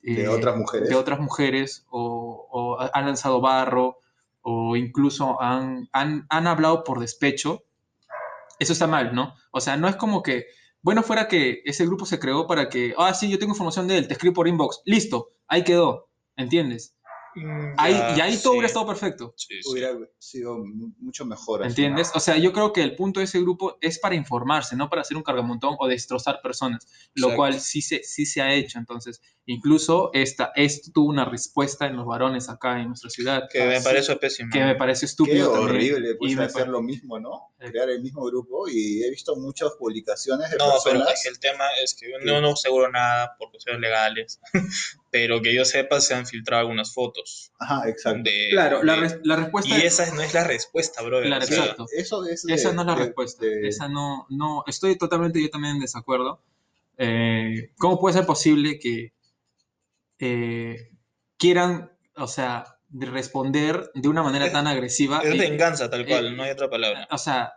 [0.00, 0.88] De eh, otras mujeres.
[0.88, 3.98] de otras mujeres o, o ha- han lanzado barro
[4.42, 7.64] o incluso han, han, han hablado por despecho,
[8.60, 9.34] eso está mal, ¿no?
[9.50, 10.46] O sea, no es como que
[10.82, 13.98] bueno fuera que ese grupo se creó para que, ah, sí, yo tengo información de
[13.98, 16.96] él, te escribo por inbox, listo, ahí quedó, ¿entiendes?
[17.36, 19.32] Mm, Ahí, y ahí todo sí, hubiera estado perfecto.
[19.36, 19.68] sí, sí.
[19.70, 21.62] Hubiera sido mu- mucho mejor.
[21.62, 21.68] así.
[21.70, 22.10] ¿Entiendes?
[22.14, 25.02] O sea, yo creo que el punto de ese grupo es para informarse, no para
[25.02, 27.36] hacer un cargamontón o destrozar personas, lo Exacto.
[27.36, 28.78] cual sí se, sí se ha hecho.
[28.80, 33.64] Entonces, incluso esta, esto tuvo una respuesta en los varones acá en nuestra ciudad, Que
[33.64, 34.50] me Ah, parece pésimo.
[34.52, 35.70] que me parece Qué estúpido también.
[35.70, 37.54] horrible pues, y me hacer lo mismo, ¿no?
[37.60, 37.70] Eh.
[37.70, 41.14] Crear el mismo grupo y he visto muchas publicaciones de No, pero personas.
[41.14, 44.40] es que el tema es que yo no aseguro nada por cuestiones legales,
[45.10, 47.50] pero que yo sepa se han filtrado algunas fotos.
[47.58, 48.22] Ajá, exacto.
[48.30, 51.20] De, Claro, la, de- res- la respuesta y esa no es la respuesta, bro.
[51.22, 51.86] Claro, exacto.
[51.94, 53.44] Eso es de- Esa no es la de- respuesta.
[53.44, 56.42] de- Esa no, no, estoy totalmente yo también en desacuerdo.
[56.98, 59.12] Eh, ¿Cómo puede ser posible que
[60.18, 60.90] eh,
[61.36, 65.20] quieran, o sea, de responder de una manera tan agresiva?
[65.24, 67.08] Es y- venganza, tal cual, eh, no hay otra palabra.
[67.10, 67.54] o sea,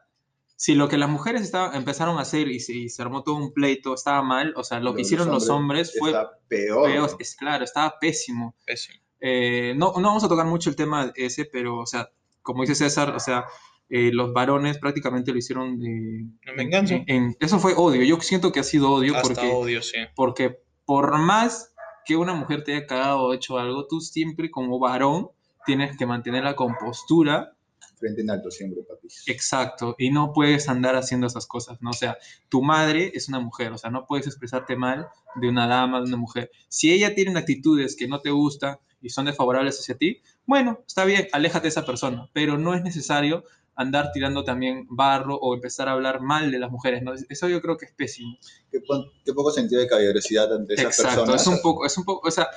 [0.56, 3.36] si lo que las mujeres estaban, empezaron a hacer y se, y se armó todo
[3.36, 6.90] un pleito estaba mal, o sea, lo Los que hicieron los hombres fue está peor.
[7.20, 8.56] es claro, estaba pésimo.
[8.66, 9.00] Pésimo.
[9.20, 12.10] Eh, no, no vamos a tocar mucho el tema ese, pero, o sea,
[12.42, 13.46] como dice César, o sea,
[13.90, 16.26] eh, los varones prácticamente lo hicieron de...
[16.46, 16.96] En venganza.
[16.96, 18.04] en- en- eso fue odio.
[18.04, 19.98] Yo siento que ha sido odio Hasta porque, odio, sí.
[20.16, 21.74] porque por más
[22.06, 25.30] que una mujer te haya cagado o hecho algo, tú siempre como varón
[25.66, 27.56] tienes que mantener la compostura
[28.04, 29.24] Frente en alto siempre, papis.
[29.28, 31.92] Exacto, y no puedes andar haciendo esas cosas, ¿no?
[31.92, 32.18] O sea,
[32.50, 36.08] tu madre es una mujer, o sea, no puedes expresarte mal de una dama, de
[36.08, 36.52] una mujer.
[36.68, 41.06] Si ella tiene actitudes que no te gustan y son desfavorables hacia ti, bueno, está
[41.06, 45.88] bien, aléjate de esa persona, pero no es necesario andar tirando también barro o empezar
[45.88, 47.14] a hablar mal de las mujeres, ¿no?
[47.30, 48.38] Eso yo creo que es pésimo.
[48.70, 48.80] Qué,
[49.24, 51.42] qué poco sentido de caballerosidad ante esas Exacto, personas.
[51.42, 52.50] es un poco, es un poco, o sea,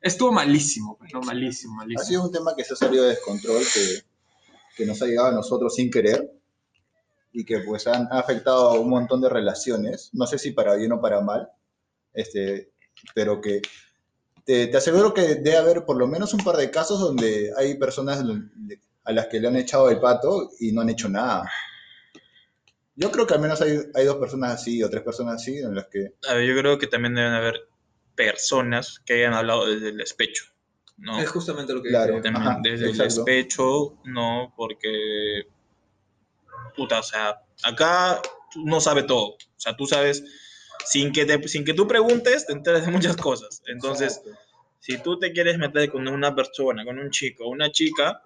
[0.00, 1.20] estuvo malísimo, pues, ¿no?
[1.20, 2.04] Malísimo, Ha malísimo.
[2.04, 4.02] sido un tema que se ha salido de descontrol, que,
[4.76, 6.30] que nos ha llegado a nosotros sin querer
[7.32, 10.76] y que pues han, ha afectado a un montón de relaciones, no sé si para
[10.76, 11.48] bien o para mal,
[12.12, 12.72] este,
[13.14, 13.62] pero que
[14.44, 17.76] te, te aseguro que debe haber por lo menos un par de casos donde hay
[17.76, 18.22] personas
[19.04, 21.50] a las que le han echado el pato y no han hecho nada.
[22.94, 25.74] Yo creo que al menos hay, hay dos personas así o tres personas así en
[25.74, 26.14] las que...
[26.22, 27.68] Yo creo que también deben haber
[28.14, 30.46] personas que hayan hablado desde el despecho,
[30.98, 31.24] ¿no?
[31.26, 32.20] justamente lo que Claro.
[32.20, 33.02] También Ajá, desde exacto.
[33.02, 35.48] el despecho, no, porque,
[36.76, 38.20] puta, o sea, acá
[38.56, 40.24] no sabe todo, o sea, tú sabes,
[40.84, 44.40] sin que, te, sin que tú preguntes, te enteras de muchas cosas, entonces, Exacto.
[44.80, 48.22] si tú te quieres meter con una persona, con un chico una chica,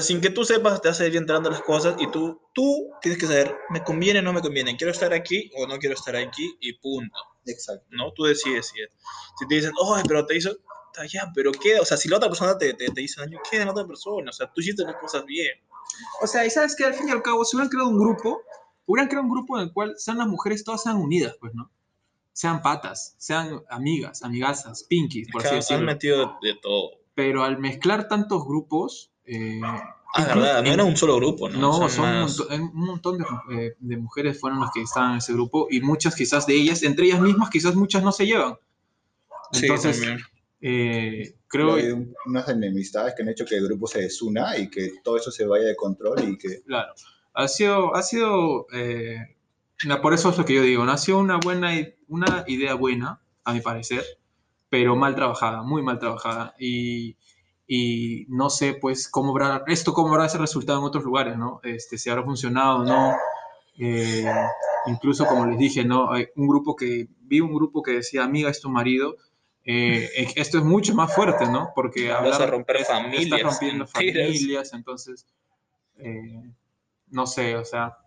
[0.00, 3.18] sin que tú sepas, te vas a ir enterando las cosas y tú, tú tienes
[3.18, 4.76] que saber, ¿me conviene o no me conviene?
[4.76, 6.56] ¿Quiero estar aquí o no quiero estar aquí?
[6.60, 7.16] Y punto.
[7.48, 7.86] Exacto.
[7.90, 8.12] ¿no?
[8.12, 8.76] Tú decides si,
[9.38, 10.50] si te dicen, oh, pero te hizo,
[10.92, 13.38] "Está ya, pero qué, o sea, si la otra persona te, te, te hizo daño,
[13.50, 14.30] ¿qué de la otra persona?
[14.30, 15.56] O sea, tú hiciste las cosas bien.
[16.22, 18.40] O sea, y sabes que al fin y al cabo, si hubieran creado un grupo,
[18.86, 21.70] hubieran creado un grupo en el cual sean las mujeres todas sean unidas, pues, ¿no?
[22.32, 25.86] Sean patas, sean amigas, amigazas, pinkies, por Que así han- han decirlo.
[25.86, 26.90] metido de, de todo.
[27.14, 29.60] Pero al mezclar tantos grupos, eh,
[30.14, 31.58] Ah, verdad, no era un solo grupo, ¿no?
[31.60, 33.24] no, Son son un más- montón, un montón de,
[33.66, 36.82] eh, de mujeres fueron las que estaban en ese grupo y muchas quizás de ellas,
[36.82, 38.56] entre ellas mismas, quizás muchas no se llevan.
[39.52, 40.18] Sí, Entonces, también.
[40.60, 44.68] eh, creo, Hay un- unas enemistades que han hecho que el grupo se desuna y
[44.70, 46.92] que todo eso se vaya de control y que Claro.
[47.34, 49.36] Ha sido, ha sido eh,
[50.02, 50.90] por eso es lo que yo digo, ¿no?
[50.92, 51.70] ha sido una buena,
[52.08, 54.04] una idea buena, a mi parecer,
[54.70, 56.54] pero mal trabajada, muy mal trabajada.
[56.58, 57.16] Y,
[57.70, 61.60] y no sé, pues, cómo habrá, esto cómo habrá ese resultado en otros lugares, ¿no?
[61.62, 63.14] Este, si habrá funcionado o no.
[63.78, 64.24] Eh,
[64.86, 66.10] incluso, como les dije, ¿no?
[66.10, 69.16] Hay un grupo que, vi un grupo que decía, amiga, es tu marido.
[69.64, 71.72] Eh, eh, esto es mucho más fuerte, ¿no?
[71.74, 74.26] Porque hablar, a romper está familias rompiendo enteras.
[74.26, 75.26] familias, entonces,
[75.98, 76.50] eh,
[77.10, 77.98] no sé, o sea.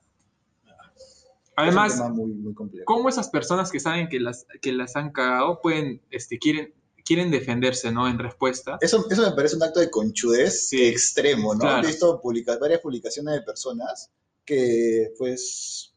[1.55, 2.55] Además, muy, muy.
[2.83, 7.31] ¿cómo esas personas que saben que las, que las han cagado pueden, este, quieren, quieren
[7.31, 8.07] defenderse, ¿no?
[8.07, 8.77] En respuesta.
[8.81, 10.85] Eso, eso me parece un acto de conchudez Sí.
[10.85, 11.61] extremo, ¿no?
[11.61, 11.83] Claro.
[11.83, 14.09] He visto publica- varias publicaciones de personas
[14.45, 15.93] que, pues,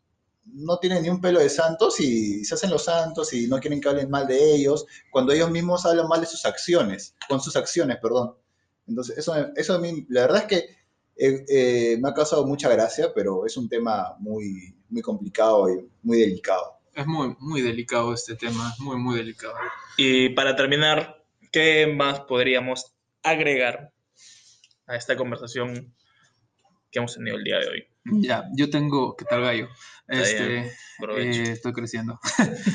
[0.47, 3.81] no tienen ni un pelo de santos y se hacen los santos y no quieren
[3.81, 7.57] que hablen mal de ellos, cuando ellos mismos hablan mal de sus acciones, con sus
[7.57, 8.35] acciones, perdón.
[8.87, 10.57] Entonces, eso, eso a mí, la verdad es que
[11.17, 15.88] eh, eh, me ha causado mucha gracia, pero es un tema muy, muy complicado y
[16.03, 16.75] muy delicado.
[16.95, 19.55] Es muy, muy delicado este tema, muy, muy delicado.
[19.97, 23.93] Y para terminar, ¿qué más podríamos agregar
[24.87, 25.95] a esta conversación
[26.91, 27.85] que hemos tenido el día de hoy?
[28.05, 29.69] Ya, yo tengo, ¿qué tal gallo?
[30.07, 32.19] Este, eh, estoy creciendo.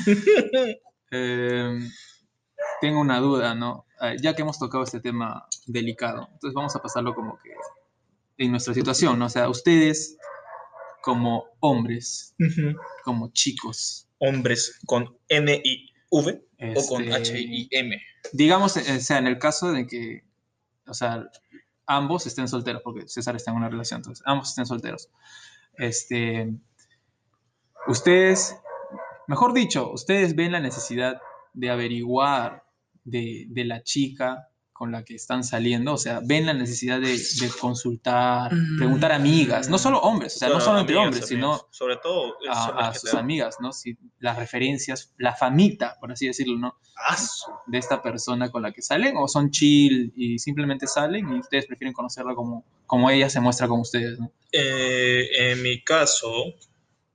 [1.12, 1.80] Eh,
[2.80, 3.86] tengo una duda, ¿no?
[4.00, 7.50] Eh, ya que hemos tocado este tema delicado, entonces vamos a pasarlo como que
[8.38, 9.26] en nuestra situación, ¿no?
[9.26, 10.16] O sea, ustedes,
[11.02, 12.34] como hombres,
[13.04, 14.06] como chicos.
[14.18, 16.44] Hombres con N-I-V
[16.76, 18.02] o con Este, H-I-M.
[18.32, 20.24] Digamos, eh, o sea, en el caso de que,
[20.86, 21.24] o sea,
[21.86, 25.08] ambos estén solteros, porque César está en una relación, entonces, ambos estén solteros.
[25.78, 26.52] Este,
[27.86, 28.56] ustedes,
[29.26, 31.20] mejor dicho, ustedes ven la necesidad
[31.54, 32.64] de averiguar
[33.04, 34.49] de, de la chica
[34.80, 39.16] con la que están saliendo, o sea, ven la necesidad de, de consultar, preguntar a
[39.16, 43.12] amigas, no solo hombres, o sea, no solo entre hombres, sino Sobre todo a, sus
[43.12, 43.74] amigas, ¿no?
[43.74, 46.78] Si, las referencias, la famita, por así decirlo, ¿no?
[46.96, 47.14] Ah,
[47.66, 51.66] de esta persona con la que salen o son chill y simplemente salen y ustedes
[51.66, 54.32] prefieren conocerla como, como ella se muestra con ustedes, ¿no?
[54.50, 56.32] Eh, en mi caso,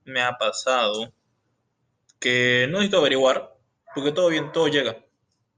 [0.03, 1.11] me ha pasado
[2.19, 3.57] que no necesito averiguar,
[3.95, 5.04] porque todo bien, todo llega.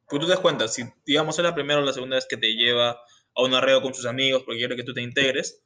[0.08, 2.38] Porque tú te das cuenta, si digamos es la primera o la segunda vez que
[2.38, 5.62] te lleva a un arreo con sus amigos porque quiere que tú te integres,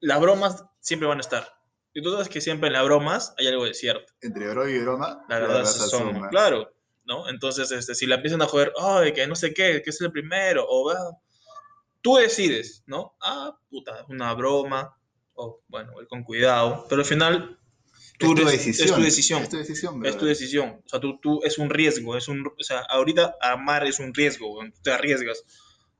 [0.00, 1.52] las bromas siempre van a estar.
[1.92, 4.12] Y tú sabes que siempre en las bromas hay algo de cierto.
[4.20, 6.10] entre broma y broma, La verdad se asoma.
[6.10, 6.28] asoma.
[6.28, 6.72] Claro,
[7.04, 7.28] ¿no?
[7.28, 10.12] Entonces, este, si la empiezan a joder, ay, que no sé qué, que es el
[10.12, 11.16] primero, o ah,
[12.02, 13.16] tú decides, ¿no?
[13.22, 14.94] Ah, puta, es una broma,
[15.34, 17.58] o bueno, voy con cuidado, pero al final
[18.18, 18.88] tú es tu decisión.
[18.88, 19.42] es tu decisión.
[19.42, 20.82] Es tu decisión, Es tu decisión.
[20.84, 22.16] O sea, tú, tú es un riesgo.
[22.16, 24.58] Es un, o sea, ahorita amar es un riesgo.
[24.82, 25.44] te arriesgas.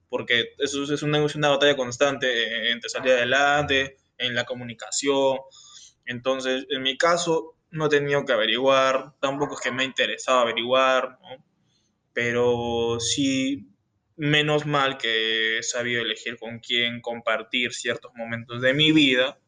[0.09, 5.39] Porque eso es una, es una batalla constante entre salir adelante, en la comunicación.
[6.07, 9.15] Entonces, en mi caso, no he tenido que averiguar.
[9.21, 11.19] Tampoco es que me ha interesado averiguar.
[11.21, 11.45] ¿no?
[12.13, 13.69] Pero sí,
[14.17, 19.39] menos mal que he sabido elegir con quién compartir ciertos momentos de mi vida.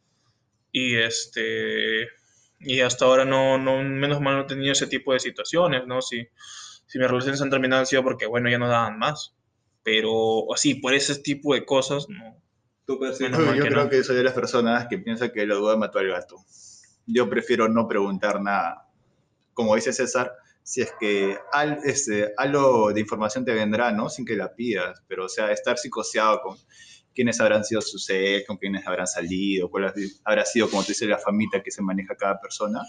[0.72, 2.08] Y este
[2.60, 6.02] y hasta ahora no, no, menos mal no he tenido ese tipo de situaciones, ¿no?
[6.02, 6.28] Si,
[6.86, 9.34] si mis relaciones han terminado han sido porque, bueno, ya no daban más.
[9.82, 12.36] Pero así, por ese tipo de cosas, no.
[12.84, 13.90] Tú, yo que creo no.
[13.90, 16.36] que soy de las personas que piensa que la duda mató al gato.
[17.06, 18.88] Yo prefiero no preguntar nada.
[19.52, 24.08] Como dice César, si es que al, este, algo de información te vendrá, ¿no?
[24.08, 26.56] Sin que la pidas, pero o sea, estar psicoseado con
[27.18, 28.06] quiénes habrán sido sus
[28.46, 29.92] con quiénes habrán salido, cuál
[30.24, 32.80] habrá sido, como tú dices, la famita que se maneja cada persona.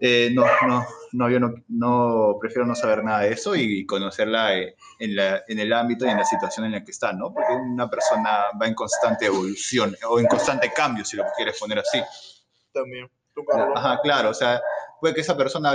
[0.00, 4.56] Eh, no, no, no, yo no, no prefiero no saber nada de eso y conocerla
[4.56, 7.34] eh, en, la, en el ámbito y en la situación en la que está, ¿no?
[7.34, 11.80] Porque una persona va en constante evolución o en constante cambio, si lo quieres poner
[11.80, 12.00] así.
[12.72, 13.10] También.
[13.74, 14.62] Ajá, claro, o sea,
[15.02, 15.74] puede que esa persona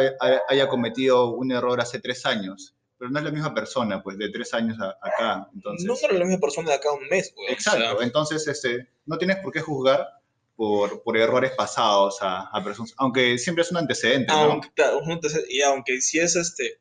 [0.50, 4.29] haya cometido un error hace tres años, pero no es la misma persona, pues, de
[4.29, 5.49] tres años a- acá.
[5.53, 7.51] Entonces, No era la misma persona de acá un mes, güey.
[7.51, 10.07] Exacto, O sea, entonces este, no tienes por qué juzgar
[10.55, 14.39] por, por errores pasados a, a personas, aunque siempre es un antecedente, ¿no?
[14.39, 14.83] aunque, te-
[15.49, 16.79] y aunque si es este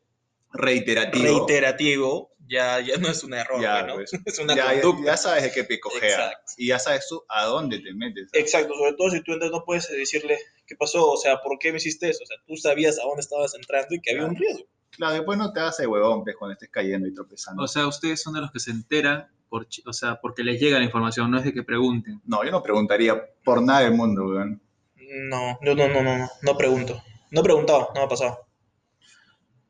[0.52, 1.24] Reiterativo.
[1.46, 3.94] reiterativo, ya, ya no es un error, Ya, güey, ¿no?
[3.96, 4.10] pues.
[4.24, 5.04] Es una ya, conducta.
[5.12, 6.08] ya sabes de qué picojea.
[6.08, 6.52] Exacto.
[6.56, 8.30] Y ya sabes tú a dónde te metes.
[8.32, 11.72] Exacto, sobre todo si tú entras no puedes decirle qué pasó, o sea, ¿por qué
[11.72, 12.22] me hiciste eso?
[12.22, 14.64] O sea, tú sabías a dónde estabas entrando y que había un riesgo.
[14.96, 17.62] Claro, después no te hagas el huevón pues, cuando estés cayendo y tropezando.
[17.62, 20.78] O sea, ustedes son de los que se enteran, por, o sea, porque les llega
[20.78, 22.20] la información, no es de que pregunten.
[22.24, 24.60] no, yo no preguntaría por nada del mundo, weón.
[24.96, 27.02] No, no, no, no, no, no, no pregunto.
[27.30, 28.38] No he preguntado, no me ha pasado.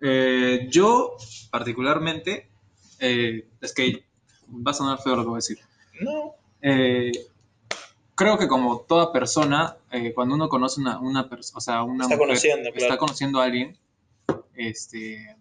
[0.01, 1.17] Eh, yo,
[1.51, 2.49] particularmente,
[3.01, 4.05] eh, es que
[4.49, 5.59] va a sonar feo lo que voy a decir.
[6.01, 7.13] No, Eh,
[8.15, 12.05] creo que como toda persona, eh, cuando uno conoce una, una persona, o sea, una
[12.05, 13.77] Está mujer, conociendo, está conociendo a alguien,
[14.57, 15.37] este,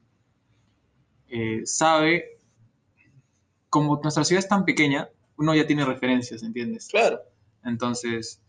[1.29, 2.37] eh, sabe,
[3.69, 6.87] como nuestra ciudad es tan pequeña, uno ya tiene referencias, ¿entiendes?
[6.89, 7.19] claro.
[7.63, 8.41] Entonces,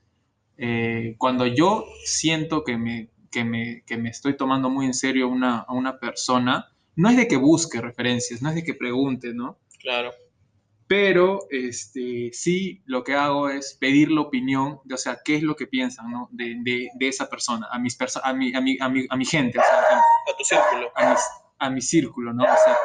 [0.59, 5.29] eh, cuando yo siento que me, que, me, que me estoy tomando muy en serio
[5.29, 9.33] una, a una persona, no es de que busque referencias, no es de que pregunte,
[9.33, 9.59] ¿no?
[9.79, 10.12] Claro.
[10.88, 15.42] Pero este, sí lo que hago es pedir la opinión de, o sea, qué es
[15.42, 16.29] lo que piensan, ¿no?
[16.31, 19.16] De, de, de esa persona, a, mis perso a, mi, a, mi, a, mi, a
[19.16, 20.92] mi gente, o sea, a, A tu círculo.
[20.94, 22.44] a mis- a mi círculo, ¿no?
[22.44, 22.77] O sea,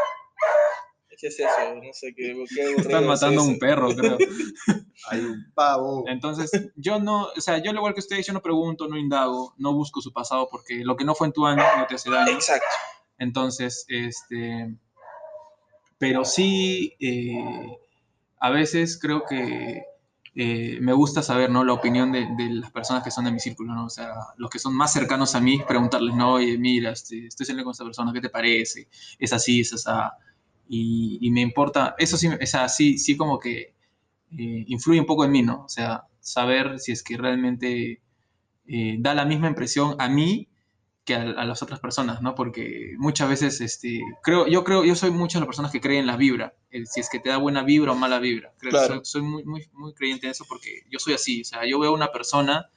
[1.19, 1.75] ¿Qué es eso?
[1.75, 2.33] No sé qué.
[2.55, 4.17] qué están matando a un perro, creo.
[5.11, 6.03] Hay un pavo.
[6.07, 9.53] Entonces, yo no, o sea, yo al igual que ustedes, yo no pregunto, no indago,
[9.57, 12.09] no busco su pasado, porque lo que no fue en tu año no te hace
[12.09, 12.31] daño.
[12.31, 12.65] Exacto.
[13.19, 14.73] Entonces, este,
[15.99, 17.77] pero sí, eh,
[18.41, 19.84] a veces creo que
[20.36, 21.63] eh, me gusta saber, ¿no?
[21.63, 23.86] La opinión de, las personas que son de mi círculo, ¿no?
[23.86, 27.45] O sea, los que son más cercanos a mí, preguntarles, no, oye, mira, este, estoy
[27.45, 28.88] saliendo con esta persona, ¿qué te parece?
[29.20, 30.09] Es así, es así.
[30.68, 33.76] Y, me importa, eso sí, o sea, sí como que
[34.38, 35.65] eh, influye un poco en mí, ¿no?
[35.65, 38.01] O sea, saber si es que realmente
[38.65, 40.47] eh, da la misma impresión a mí
[41.12, 42.36] que a, a las otras personas, ¿no?
[42.36, 46.01] Porque muchas veces, este, creo, yo creo, yo soy muchas de las personas que creen
[46.01, 48.53] en la vibra, el- si es que te da buena vibra o mala vibra.
[48.57, 48.95] Creo, Claro.
[48.95, 51.80] soy, soy muy, muy, muy creyente en eso porque yo soy así, o sea, yo
[51.80, 52.70] veo a una persona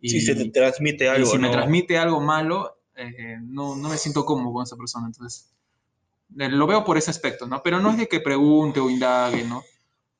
[0.00, 1.52] Y, si se te transmite y algo, si me ¿no?
[1.52, 5.06] transmite algo malo, eh, no, no me siento cómodo con esa persona.
[5.06, 5.52] Entonces,
[6.38, 7.62] eh, lo veo por ese aspecto, ¿no?
[7.62, 9.62] Pero no es de que pregunte o indague, ¿no?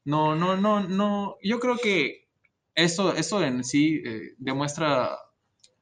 [0.05, 1.37] No, no, no, no.
[1.43, 2.29] Yo creo que
[2.75, 5.19] eso, eso en sí eh, demuestra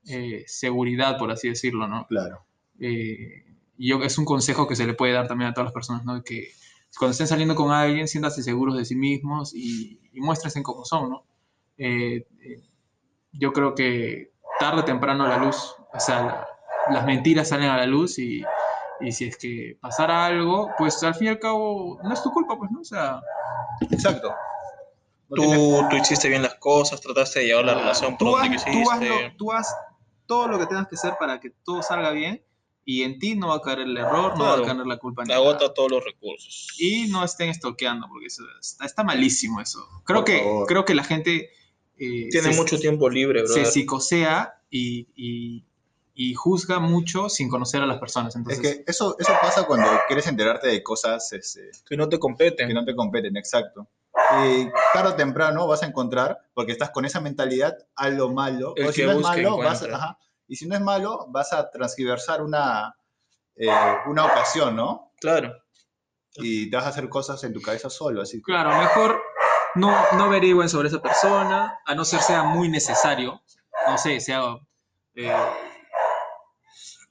[0.08, 2.06] eh, seguridad, por así decirlo, ¿no?
[2.06, 2.44] Claro.
[2.80, 3.44] Eh,
[3.78, 6.04] y yo, es un consejo que se le puede dar también a todas las personas,
[6.04, 6.22] ¿no?
[6.22, 6.48] Que
[6.98, 11.10] cuando estén saliendo con alguien, siéntanse seguros de sí mismos y, y muéstrense como son,
[11.10, 11.24] ¿no?
[11.76, 12.60] Eh, eh,
[13.32, 15.56] yo creo que tarde o temprano la luz,
[15.92, 16.46] o sea, la-
[16.94, 18.42] las mentiras salen a la luz y,
[19.00, 22.30] y si es que pasara algo, pues al fin y al cabo no es tu
[22.30, 22.80] culpa, pues, ¿no?
[22.80, 23.20] O sea,
[23.90, 24.34] Exacto.
[25.28, 28.24] No Tú, tienes- tú hiciste bien las cosas, trataste de llevar la relación por tú
[28.36, 29.08] donde tú, quisiste.
[29.08, 29.74] lo- tú haz
[30.26, 32.42] todo lo que tengas que hacer para que todo salga bien
[32.84, 34.62] y en ti no va a caer el error, no va Claro.
[34.62, 35.24] a caer la culpa.
[35.24, 36.68] ni Agota todos los recursos.
[36.78, 39.84] Y no estén estoqueando, porque eso está, está malísimo eso.
[40.04, 40.66] Creo Por que, favor.
[40.66, 41.50] creo que la gente
[41.98, 43.52] eh, Tiene se, mucho tiempo libre, bro.
[43.52, 45.64] se psicosea y, y-
[46.18, 48.34] y juzga mucho sin conocer a las personas.
[48.34, 52.18] Es Entonces, que eso, eso pasa cuando quieres enterarte de cosas este, Que no te
[52.18, 52.68] competen.
[52.68, 53.86] que no te competen, exacto.
[54.44, 58.72] Y tarde o temprano vas a encontrar, porque estás con esa mentalidad, algo malo.
[58.76, 59.96] El o si que no es busca, malo, vas, encuentra.
[59.96, 62.96] ajá, y si no es malo, vas a transgiversar una,
[63.56, 63.68] eh,
[64.06, 65.12] una ocasión, ¿no?
[65.20, 65.54] Claro.
[66.34, 69.22] Y te vas a hacer cosas en tu cabeza solo, así claro, mejor
[69.74, 73.42] no, no averigüen sobre esa persona, a no ser sea muy necesario.
[73.86, 74.56] No sé, sea...
[75.14, 75.34] eh,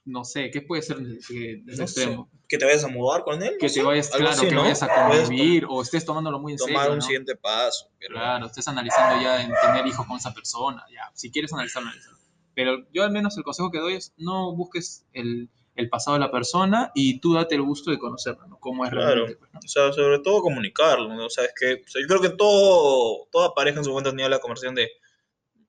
[0.05, 2.29] no sé, ¿qué puede ser eh, No sé, extremo?
[2.47, 3.55] Que te vayas a mudar con él.
[3.59, 4.61] Que no te sé, vayas, claro, así, que ¿no?
[4.61, 7.05] vayas a convivir o estés tomándolo muy en tomar serio, un ¿no?
[7.05, 7.89] siguiente paso.
[7.99, 11.89] Pero Claro, estés analizando ya en tener hijos con esa persona, ya, si quieres analizarlo,
[11.89, 12.17] analízalo.
[12.53, 16.21] Pero yo al menos el consejo que doy es no busques el, el pasado de
[16.21, 18.59] la persona y tú date el gusto de conocerla, ¿no?
[18.59, 19.07] Cómo es Claro.
[19.07, 19.35] realmente.
[19.37, 19.59] pues, ¿no?
[19.59, 21.25] O sea, sobre todo comunicarlo, ¿no?
[21.25, 24.11] O sea, es que o sea, yo creo que todo, toda pareja en su momento
[24.11, 24.87] tenía la conversación de,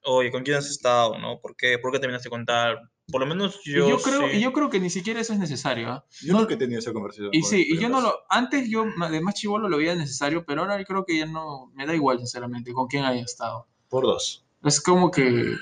[0.05, 1.41] oye, ¿con quién has estado, no?
[1.41, 2.79] ¿Por qué, ¿Por qué terminaste con tal?
[3.11, 4.37] Por lo menos yo y, yo creo, sí.
[4.37, 6.05] y yo creo que ni siquiera eso es necesario, ¿ah?
[6.23, 7.29] yo nunca he tenido esa conversación.
[7.33, 8.13] Y sí, y yo no lo...
[8.29, 11.71] Antes yo de más chivolo lo veía necesario, pero ahora creo que ya no...
[11.75, 13.69] Me da igual, sinceramente, con quién haya estado.
[13.89, 14.45] Por dos.
[14.65, 15.55] Es como que...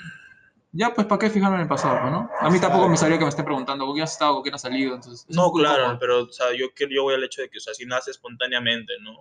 [0.71, 2.29] Ya, pues, ¿para qué fijarme en el pasado, no?
[2.41, 4.55] A mí tampoco me sabría que me estén preguntando con quién has estado, con quién
[4.55, 5.25] has salido, entonces...
[5.29, 7.61] es No, claro, pero o sea, yo, que- yo voy al hecho de que, o
[7.61, 9.19] sea, si nace espontáneamente, ¿no?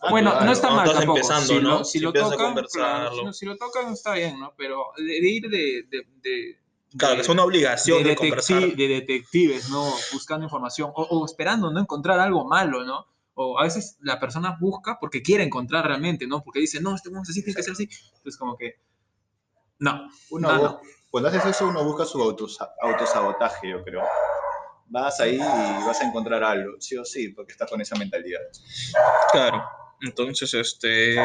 [0.00, 0.44] Ah, bueno, claro.
[0.44, 1.18] no está mal estás tampoco.
[1.18, 1.70] empezando, si ¿no?
[1.78, 4.52] lo, si Si lo tocan, claro, si, lo- si lo tocan está bien, ¿no?
[4.58, 5.84] Pero de, de ir de...
[5.88, 6.63] de, de-
[6.96, 8.60] Claro, que es una obligación de, de, conversar.
[8.62, 9.84] de detectives, ¿no?
[10.12, 13.06] Buscando información o, o esperando no encontrar algo malo, ¿no?
[13.34, 16.42] O a veces la persona busca porque quiere encontrar realmente, ¿no?
[16.42, 17.88] Porque dice, no, este es así, tiene que ser así.
[18.16, 18.74] Entonces, como que...
[19.80, 20.80] No, Uno no, no.
[21.10, 24.02] Cuando haces eso, uno busca su autosa- autosabotaje, yo creo.
[24.86, 28.40] Vas ahí y vas a encontrar algo, sí o sí, porque estás con esa mentalidad.
[29.32, 29.64] Claro.
[30.00, 31.16] Entonces, este,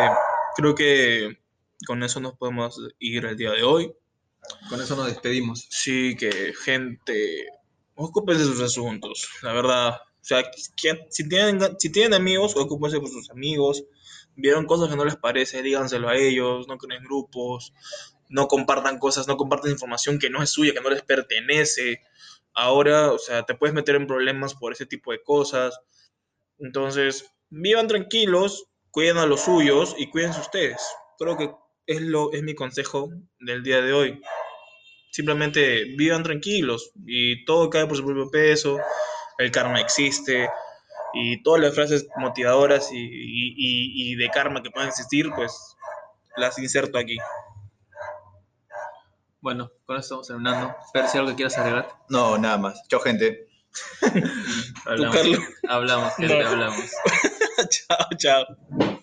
[0.55, 1.37] creo que
[1.85, 3.93] con eso nos podemos ir el día de hoy.
[4.69, 5.67] Con eso nos despedimos.
[5.69, 7.47] Sí, que gente,
[7.95, 9.95] ocúpense sus asuntos, la verdad.
[10.21, 10.43] O sea,
[11.09, 13.83] si tienen, si tienen amigos, ocúpense por sus amigos.
[14.35, 17.73] Vieron cosas que no les parece, díganselo a ellos, no creen grupos,
[18.29, 22.01] no compartan cosas, no compartan información que no es suya, que no les pertenece.
[22.53, 25.79] Ahora, o sea, te puedes meter en problemas por ese tipo de cosas.
[26.57, 30.81] Entonces, vivan tranquilos, cuiden a los suyos y cuídense ustedes.
[31.17, 31.51] Creo que
[31.89, 33.09] es, lo, es mi consejo
[33.39, 34.21] del día de hoy
[35.11, 38.79] simplemente vivan tranquilos y todo cae por su propio peso,
[39.39, 40.47] el karma existe
[41.13, 45.51] y todas las frases motivadoras y, y- y- y de karma que puedan existir, pues
[46.37, 47.17] las inserto aquí.
[49.41, 50.75] Bueno, con eso estamos terminando.
[50.93, 51.89] Fer, si algo que quieras agregar.
[52.09, 52.81] No, nada más.
[52.87, 53.47] Chao, gente.
[54.85, 55.17] Hablamos,
[55.67, 56.49] hablamos, gente, No.
[56.49, 56.85] hablamos.
[57.69, 58.98] chao, chao.